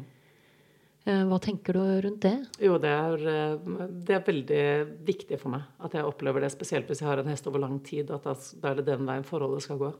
[1.05, 2.33] Uh, hva tenker du rundt det?
[2.65, 4.63] Jo, det er, eh, det er, veldig
[5.05, 7.75] viktig for meg at jeg opplever det, spesielt hvis jeg har en hest over lang
[7.85, 8.09] tid.
[8.09, 9.91] At da er det den veien forholdet skal gå.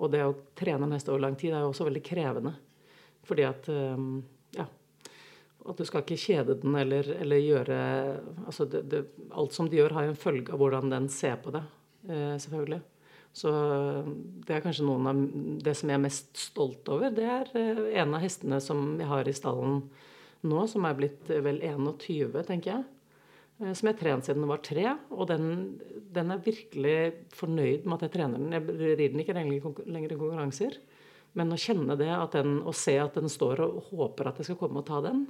[0.00, 2.54] Og det å trene en hest over lang tid er jo også veldig krevende.
[3.28, 4.20] Fordi at ehm,
[4.56, 4.64] ja,
[5.68, 7.80] at du skal ikke kjede den eller, eller gjøre
[8.46, 9.02] altså det, det,
[9.36, 11.62] Alt som de gjør, har jo en følge av hvordan den ser på det,
[12.08, 12.80] eh, selvfølgelig.
[13.36, 13.50] Så
[14.46, 15.20] det er kanskje noen av
[15.62, 17.12] det som jeg er mest stolt over.
[17.14, 19.84] Det er eh, en av hestene som jeg har i stallen
[20.40, 22.88] nå, som er blitt vel 21, tenker jeg.
[23.60, 24.86] Eh, som jeg har trent siden den var tre.
[25.12, 25.50] Og den,
[26.14, 26.96] den, er virkelig
[27.36, 28.56] fornøyd med at jeg trener den.
[28.56, 30.80] Jeg rir den ikke lenger i konkurranser.
[31.38, 34.58] Men å kjenne det, den, og se at den står og håper at jeg skal
[34.64, 35.28] komme og ta den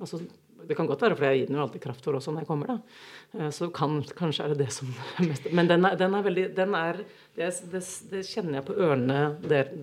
[0.00, 0.22] altså,
[0.64, 2.48] Det kan godt være, for jeg gir den jo alltid kraft for også når jeg
[2.48, 2.70] kommer.
[2.72, 2.76] da.
[3.36, 6.24] Eh, så kan, kanskje er det det som er mest Men den er, den er
[6.24, 7.02] veldig den er,
[7.36, 7.82] det, det,
[8.14, 9.20] det, kjenner jeg på ørene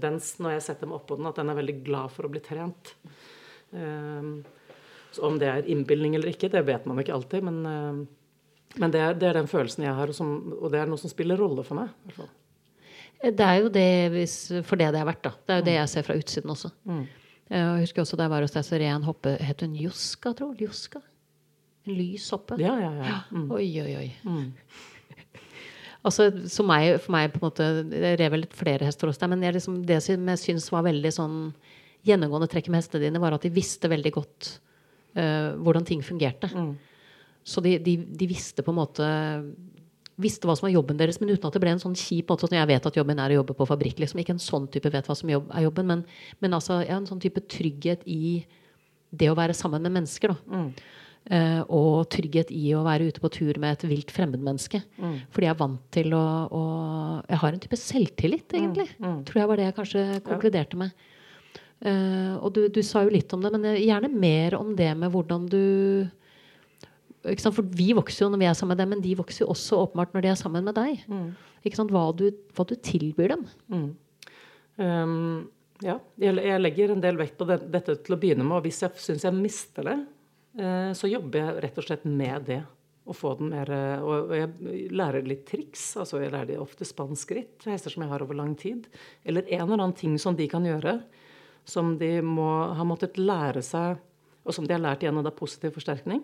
[0.01, 2.41] dens når jeg setter meg oppå den, at den er veldig glad for å bli
[2.41, 2.95] trent.
[3.69, 4.39] Um,
[5.15, 7.45] så om det er innbilning eller ikke, det vet man ikke alltid.
[7.45, 10.81] Men, eh, men det, er, det, er, den følelsen jeg har, og, som, og, det
[10.81, 11.89] er noe som spiller rolle for meg.
[11.89, 12.35] I hvert fall.
[13.19, 15.25] Det er jo det hvis, for det det er verdt.
[15.25, 15.33] da.
[15.43, 16.71] Det er jo det jeg ser fra utsiden også.
[16.87, 17.01] Mm.
[17.49, 19.75] Eh, jeg husker også da jeg var hos deg, så ren en hoppe Het hun
[19.75, 20.69] Joska, tror jeg?
[20.69, 21.01] Joska?
[21.87, 22.59] En lys hoppe?
[22.61, 23.17] Ja, ja, ja.
[23.33, 23.49] Mm.
[23.55, 24.07] Oi, oi, oi.
[24.23, 24.53] Mm.
[26.07, 26.29] altså,
[26.67, 29.81] meg, For meg på en måte Jeg rev litt flere hester hos deg, men liksom,
[29.89, 31.37] det som jeg syns var veldig sånn
[32.07, 34.53] gjennomgående trekk med hestene dine, var at de visste veldig godt
[35.19, 36.49] uh, hvordan ting fungerte.
[36.55, 36.71] Mm.
[37.43, 39.09] Så de, de, de, visste på en måte
[40.19, 42.43] visste hva som var jobben deres, men uten at det ble en sånn kjip måte.
[42.43, 44.01] Sånn, jeg vet at jobben er å jobbe på fabrikk.
[44.03, 46.01] liksom, Ikke en sånn type vet hva som jobb, er jobben, men,
[46.43, 48.41] men altså, ja, en sånn type trygghet i
[49.09, 50.35] det å være sammen med mennesker.
[50.35, 50.57] da.
[50.59, 50.73] Mm.
[51.29, 54.81] Uh, og trygghet i å være ute på tur med et vilt fremmedmenneske.
[54.97, 55.15] Mm.
[55.35, 56.61] Fordi jeg er vant til å, å,
[57.27, 58.87] Jeg har en type selvtillit, egentlig.
[58.97, 59.07] Mm.
[59.07, 59.19] Mm.
[59.27, 61.07] Tror jeg var det jeg kanskje konkluderte med.
[61.79, 65.13] Uh, og du, du, sa jo litt om det, men gjerne mer om det med
[65.13, 66.09] hvordan du
[67.39, 69.85] For vi vokser jo når vi er sammen med dem, men de vokser jo også
[69.85, 71.05] åpenbart når de er sammen med deg.
[71.07, 71.29] Mm.
[71.63, 73.45] Hva du, hva, du, tilbyr dem.
[74.75, 75.47] Um,
[75.83, 78.57] ja, jeg, jeg, legger en del vekt på det, dette til å begynne med.
[78.59, 79.95] Og hvis jeg syns jeg mister det,
[80.59, 82.59] uh, så jobber jeg rett og slett med det.
[83.09, 83.71] Og, få den mer,
[84.05, 85.95] og jeg lærer litt triks.
[85.97, 88.85] altså Jeg lærer de ofte spanskritt, hester som jeg har over lang tid.
[89.25, 90.99] Eller en eller annen ting som de kan gjøre
[91.69, 93.99] som de må har måttet lære seg,
[94.43, 96.23] og som de har lært gjennom da positiv forsterkning.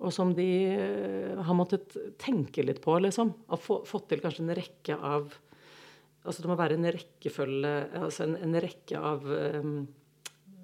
[0.00, 3.34] Og som de eh, har måttet tenke litt på, liksom.
[3.52, 5.32] Og få, fått til kanskje en rekke av
[6.20, 9.86] Altså det må være en rekkefølge Altså en, en rekke av um,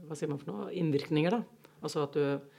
[0.04, 0.66] Hva sier man for noe?
[0.76, 1.70] Innvirkninger, da.
[1.80, 2.56] Altså at du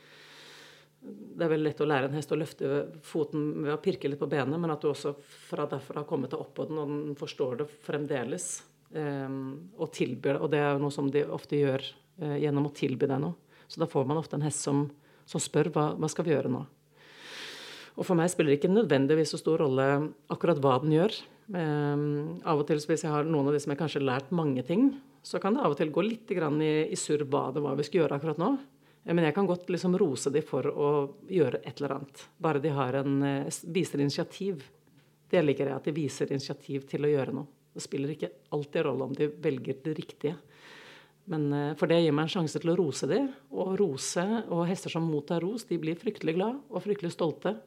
[1.08, 2.70] det er veldig lett å lære en hest å løfte
[3.06, 6.34] foten ved å pirke litt på benet, men at du også fra derfra har kommet
[6.34, 8.48] deg oppå den, og den forstår det fremdeles.
[8.96, 11.84] Og tilbyr Og det er jo noe som de ofte gjør
[12.24, 13.36] uh, gjennom å tilby deg noe.
[13.68, 14.86] Så da får man ofte en hest som,
[15.28, 16.62] som spør hva, hva skal vi gjøre nå.
[17.98, 19.88] Og for meg spiller det ikke nødvendigvis så stor rolle
[20.34, 21.16] akkurat hva den gjør.
[21.48, 24.34] Um, av og til hvis jeg har noen av de som jeg kanskje har lært
[24.36, 24.92] mange ting,
[25.26, 27.88] så kan det av og til gå litt i, i surr hva det var vi
[27.88, 28.52] skulle gjøre akkurat nå.
[29.08, 30.90] Men jeg kan godt liksom rose dem for å
[31.32, 32.26] gjøre et eller annet.
[32.38, 34.68] Bare de har en, uh, viser initiativ.
[35.28, 37.57] Det liker jeg, at de viser initiativ til å gjøre noe.
[37.78, 40.38] Det spiller ikke alltid rolle om de velger det riktige.
[41.30, 43.28] Men, eh, for det gir meg en sjanse til å rose dem.
[43.52, 47.58] Og rose, og hester som mottar ros, de blir fryktelig glad og fryktelig stolte.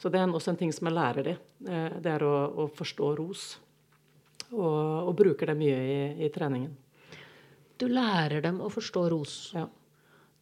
[0.00, 1.42] Så det er også en ting som jeg lærer dem.
[1.68, 2.32] Eh, det er å,
[2.64, 3.44] å forstå ros.
[4.50, 6.72] Og, og, bruker det mye i, i, treningen.
[7.78, 9.36] Du lærer dem å forstå ros.
[9.54, 9.68] Ja.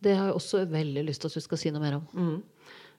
[0.01, 2.09] Det har jeg også veldig lyst til at du skal si noe mer om.
[2.15, 2.39] Mm.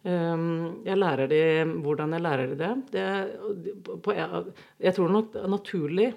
[0.02, 1.42] Ehm, jeg lærer de
[1.84, 2.72] hvordan jeg lærer de det.
[2.96, 6.10] det på, jeg tror nok naturlig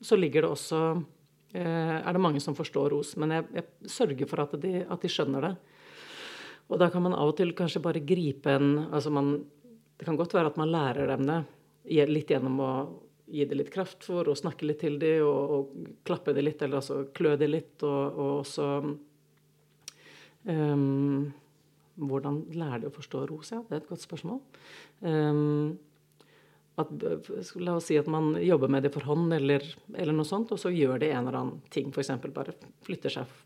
[0.00, 0.80] så ligger det også
[1.54, 5.00] eh, Er det mange som forstår ros, men jeg, jeg sørger for at de, at
[5.00, 5.54] de, skjønner det.
[6.68, 9.44] Og da kan man av og til kanskje bare gripe en altså man,
[9.96, 12.72] Det kan godt være at man lærer dem det litt gjennom å
[13.30, 16.62] gi det litt kraft for, og snakke litt til dem, og, og klappe dem litt,
[16.62, 18.66] eller altså klø dem litt, og, og også
[20.50, 21.30] um,
[22.00, 23.60] hvordan lærer de å forstå rosa?
[23.68, 24.40] Det er et godt spørsmål.
[25.04, 25.78] Um,
[26.80, 26.90] at,
[27.60, 30.60] la oss si at man jobber med det for hånd, eller, eller, noe sånt, og
[30.62, 31.90] så gjør de en eller annen ting.
[31.92, 32.14] F.eks.
[32.32, 33.38] bare flytter seg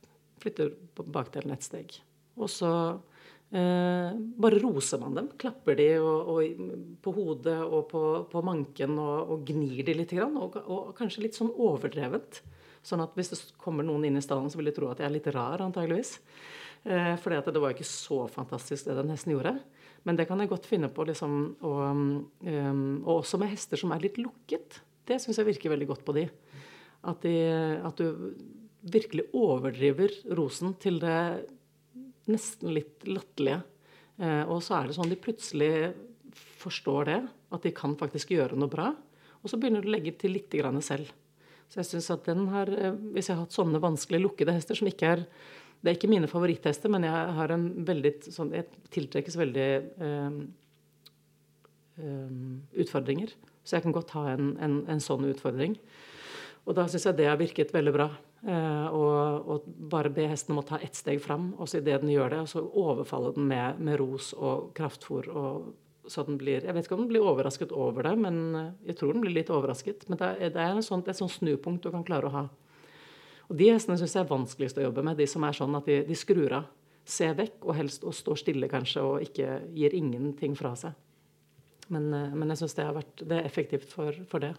[0.44, 0.72] flytter
[1.08, 1.94] bakdelen et steg.
[2.40, 2.70] Og så
[3.54, 5.30] eh, bare roser man dem.
[5.40, 6.64] Klapper de og, og,
[7.04, 10.12] på hodet og på, på manken og, og, gnir de litt.
[10.24, 12.42] Og, og, kanskje litt sånn overdrevent.
[12.84, 15.08] Sånn at hvis det kommer noen inn i stallen, så vil de tro at jeg
[15.08, 16.18] er litt rar, antageligvis.
[16.84, 19.56] Eh, for det var ikke så fantastisk det den hesten gjorde.
[20.04, 21.06] Men det kan jeg godt finne på.
[21.08, 21.84] Liksom, og,
[22.44, 24.82] um, og, også med hester som er litt lukket.
[25.08, 26.26] Det syns jeg virker veldig godt på de.
[27.04, 27.36] At, de,
[27.84, 28.34] at du
[28.84, 31.16] virkelig overdriver rosen til det
[32.28, 33.62] nesten litt latterlige.
[34.20, 35.72] Eh, og så er det sånn de plutselig
[36.60, 37.18] forstår det,
[37.54, 38.92] at de kan faktisk gjøre noe bra.
[39.42, 40.52] Og så begynner du å legge til litt
[40.84, 41.10] selv.
[41.68, 44.74] Så jeg synes at den har, eh, Hvis jeg har hatt sånne vanskelig lukkede hester
[44.74, 45.26] som ikke er
[45.84, 49.68] det er ikke mine favoritthester, men jeg har en veldig sånn, Jeg tiltrekkes veldig
[50.00, 50.38] um,
[52.00, 53.34] um, utfordringer.
[53.64, 55.76] Så jeg kan godt ha en, en, en sånn utfordring.
[56.64, 58.08] Og da syns jeg det har virket veldig bra.
[58.44, 62.00] Uh, og, og, bare be hesten om å ta ett steg fram, og så idet
[62.00, 65.28] den gjør det, og så overfalle den med, med ros og kraftfôr.
[65.36, 65.70] Og,
[66.08, 68.36] så den blir, Jeg vet ikke om den blir overrasket over det, men
[68.88, 70.08] jeg tror den blir litt overrasket.
[70.08, 72.48] Men det er, det er sånt, et sånt snupunkt du kan klare å ha.
[73.50, 75.18] Og De hestene syns jeg er vanskeligst å jobbe med.
[75.20, 76.68] De som er sånn at de, de skrur av.
[77.04, 80.94] Ser vekk, og helst og står stille, kanskje, og ikke gir ingenting fra seg.
[81.92, 82.86] Men, eh, men jeg syns det,
[83.24, 84.54] det er effektivt for, for, det.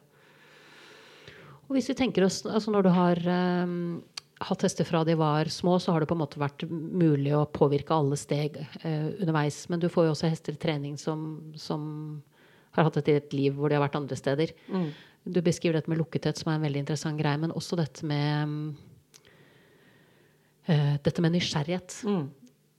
[1.65, 3.21] Og hvis vi tenker oss, altså Når du har
[3.65, 4.03] um,
[4.45, 7.47] hatt hester fra de var små, så har det på en måte vært mulig å
[7.49, 9.63] påvirke alle steg uh, underveis.
[9.71, 11.25] Men du får jo også hester i trening som,
[11.57, 12.21] som
[12.75, 14.55] har hatt et, et liv hvor de har vært andre steder.
[14.69, 14.89] Mm.
[15.25, 18.75] Du beskriver dette med lukkethet, som er en veldig interessant greie, men også dette med
[20.69, 22.01] uh, dette med nysgjerrighet.
[22.05, 22.25] Mm.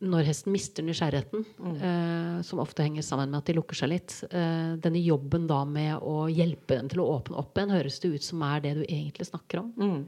[0.07, 1.75] Når hesten mister nysgjerrigheten, mm.
[1.81, 5.63] uh, som ofte henger sammen med at de lukker seg litt, uh, denne jobben da
[5.67, 8.77] med å hjelpe dem til å åpne opp igjen, høres det ut som er det
[8.79, 9.73] du egentlig snakker om.
[9.81, 10.07] Mm.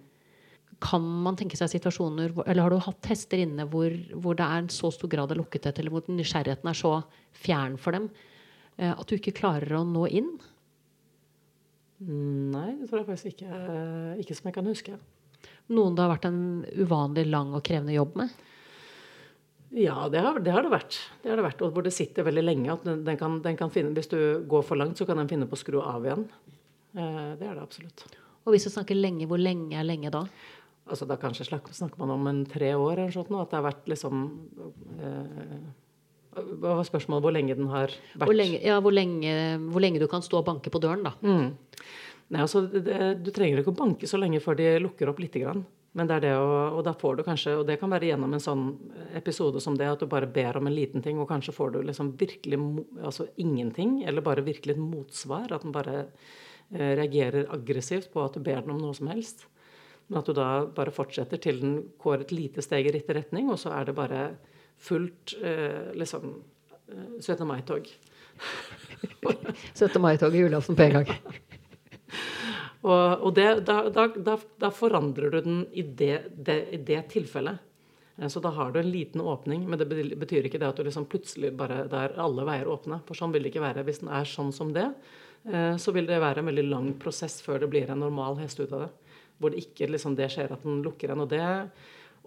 [0.84, 4.60] kan man tenke seg situasjoner Eller har du hatt hester inne hvor, hvor det er
[4.62, 7.00] en så stor grad av lukkethet, eller hvor nysgjerrigheten er så
[7.34, 8.12] fjern for dem
[8.78, 10.30] at du ikke klarer å nå inn?
[11.98, 13.62] Nei, det tror jeg faktisk ikke.
[14.22, 14.98] Ikke som jeg kan huske.
[15.74, 16.42] Noen det har vært en
[16.78, 18.36] uvanlig lang og krevende jobb med?
[19.76, 20.96] Ja, det har, det har, det vært.
[21.22, 21.64] Det har det vært.
[21.66, 22.70] Og hvor det sitter veldig lenge.
[22.72, 25.28] at den, den, kan, den kan finne, Hvis du går for langt, så kan den
[25.28, 26.24] finne på å skru av igjen.
[26.96, 28.06] Eh, det er det absolutt.
[28.46, 30.24] Og hvis du snakker lenge, hvor lenge er lenge da?
[30.88, 33.90] Altså Da kanskje snakker, man om en tre år eller sånt at det har vært
[33.92, 34.22] liksom
[35.04, 35.66] eh,
[36.58, 37.24] Hva var spørsmålet?
[37.24, 38.26] Hvor lenge den har vært?
[38.26, 39.32] Hvor lenge, ja, hvor lenge,
[39.68, 41.14] hvor lenge du kan stå og banke på døren, da.
[41.22, 41.50] Mm.
[42.28, 45.42] Nei, altså, det, Du trenger ikke å banke så lenge før de lukker opp lite
[45.42, 45.64] grann.
[45.96, 48.34] Men det er det å, og da får du kanskje, og det kan være gjennom
[48.36, 48.64] en sånn
[49.18, 51.78] episode som det, at du bare ber om en liten ting, og kanskje får du
[51.88, 52.58] liksom virkelig
[53.00, 55.48] altså ingenting, eller bare virkelig et motsvar.
[55.54, 59.48] At den bare eh, reagerer aggressivt på at du ber den om noe som helst.
[60.08, 63.50] Men at du da bare fortsetter til den går et lite steg i riktig retning,
[63.52, 64.22] og så er det bare
[64.78, 66.42] fullt eh, liksom
[67.20, 67.40] 17.
[67.40, 67.88] Eh, mai-tog.
[69.74, 70.02] 17.
[70.02, 71.12] mai-tog i julaften på en gang.
[72.80, 77.02] og, og det, da, da, da, da, forandrer du den i det, det, i det,
[77.12, 77.64] tilfellet.
[78.16, 80.86] Eh, så da har du en liten åpning, men det betyr ikke det at du
[80.86, 83.02] liksom plutselig bare der alle veier åpne.
[83.08, 83.86] For sånn vil det ikke være.
[83.88, 84.88] Hvis den er sånn som det,
[85.50, 88.62] eh, så vil det være en veldig lang prosess før det blir en normal hest
[88.62, 88.94] ut av det
[89.38, 91.22] hvor det ikke liksom, det skjer at den lukker en.
[91.24, 91.42] Og, det,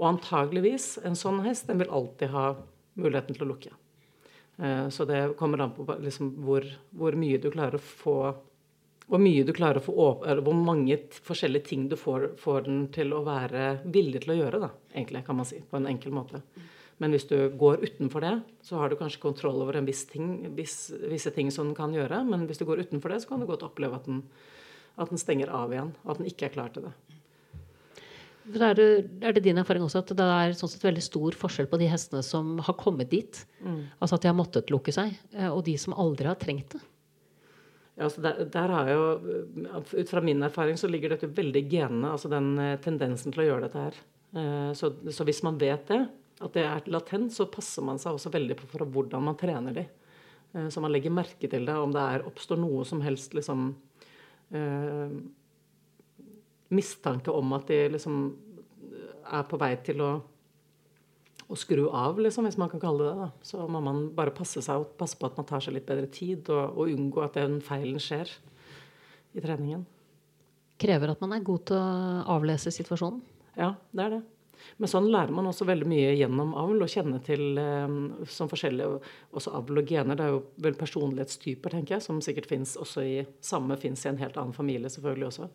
[0.01, 2.45] og antageligvis, en sånn hest den vil alltid ha
[2.99, 3.73] muligheten til å lukke.
[4.57, 6.65] Eh, så det kommer an på liksom, hvor,
[6.97, 8.15] hvor, mye du klarer å få
[9.11, 10.95] hvor mye du klarer å få eller hvor mange
[11.25, 15.25] forskjellige ting du får, får, den til å være villig til å gjøre, da, egentlig,
[15.27, 16.39] kan man si, på en enkel måte.
[17.01, 20.29] Men hvis du går utenfor det, så har du kanskje kontroll over en viss ting,
[20.55, 22.21] viss, visse ting som den kan gjøre.
[22.23, 24.21] Men hvis du går utenfor det, så kan du godt oppleve at den
[24.95, 25.93] at den stenger av igjen.
[26.03, 26.93] Og at den ikke er klar til det.
[28.49, 28.85] Er det,
[29.21, 31.89] er det din erfaring også at det er sånn sett veldig stor forskjell på de
[31.91, 33.99] hestene som har kommet dit, mm.
[34.01, 36.81] altså at de har måttet lukke seg, eh, og de som aldri har trengt det?
[37.99, 39.03] Ja, altså der, der, har jo,
[39.91, 43.43] Ut fra min erfaring så ligger dette veldig i genene, altså den eh, tendensen til
[43.43, 44.01] å gjøre dette her.
[44.41, 46.01] Eh, så, så, hvis man vet det,
[46.41, 49.75] at det er latent, så passer man seg også veldig på for hvordan man trener
[49.75, 49.85] de.
[50.73, 53.69] Så man legger merke til det, om det er, oppstår noe som helst liksom
[54.51, 55.13] eh,
[56.71, 58.19] mistanke om at de liksom
[59.31, 60.11] er på vei til å,
[61.51, 63.27] å skru av, liksom, hvis man kan kalle det det.
[63.27, 63.47] Da.
[63.51, 66.49] Så må man bare passe, seg, passe på at man tar seg litt bedre tid,
[66.49, 68.31] og, og unngå at den feilen skjer
[69.35, 69.85] i treningen.
[70.81, 73.21] Krever at man er god til å avlese situasjonen?
[73.59, 74.21] Ja, det er det.
[74.77, 77.95] Men sånn lærer man også veldig mye gjennom avl, og kjenne til eh,
[78.29, 78.99] som forskjellige
[79.37, 80.17] også avl og gener.
[80.17, 83.15] Det er jo vel personlighetstyper, tenker jeg, som sikkert fins også i
[83.45, 85.49] Samme fins i en helt annen familie, selvfølgelig også.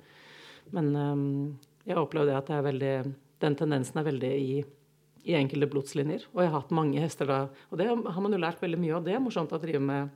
[0.75, 2.97] Men eh, jeg opplever at veldig
[3.43, 4.61] Den tendensen er veldig i,
[5.29, 6.31] i enkelte blodslinjer.
[6.33, 8.95] Og jeg har hatt mange hester da, og det har man jo lært veldig mye
[8.97, 9.05] av.
[9.05, 10.15] Det er morsomt å drive med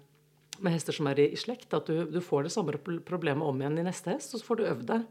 [0.61, 2.77] med hester som er i, i slekt, at du, du, får det samme
[3.07, 5.07] problemet om igjen i neste hest, og så får du øvd deg.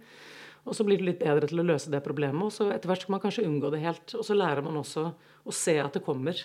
[0.68, 2.42] Og så blir du litt bedre til å løse det problemet.
[2.44, 4.14] Og så etter hvert skal man kanskje unngå det helt.
[4.20, 5.06] Og så lærer man også
[5.48, 6.38] å se at det kommer.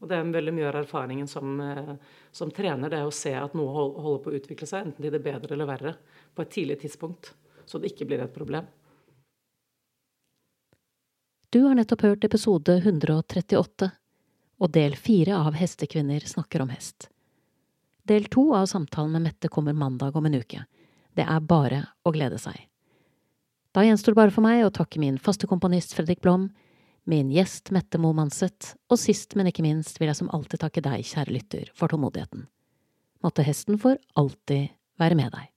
[0.00, 1.94] Og det er veldig mye av erfaringen som, eh,
[2.34, 5.14] som trener, det er å se at noe holder på å utvikle seg, enten til
[5.14, 5.94] det bedre eller verre,
[6.34, 7.34] på et tidlig tidspunkt.
[7.70, 8.66] Så det ikke blir et problem.
[11.54, 13.90] Du har nettopp hørt episode 138,
[14.60, 17.08] og del fire av Hestekvinner snakker om hest.
[18.10, 20.64] Del to av samtalen med Mette kommer mandag om en uke.
[21.14, 22.58] Det er bare å glede seg.
[23.74, 26.48] Da gjenstår det bare for meg å takke min faste komponist Fredrik Blom,
[27.06, 30.82] min gjest Mette Moe Manseth, og sist, men ikke minst vil jeg som alltid takke
[30.86, 32.46] deg, kjære lytter, for tålmodigheten.
[33.26, 34.70] Måtte hesten for alltid
[35.02, 35.49] være med deg.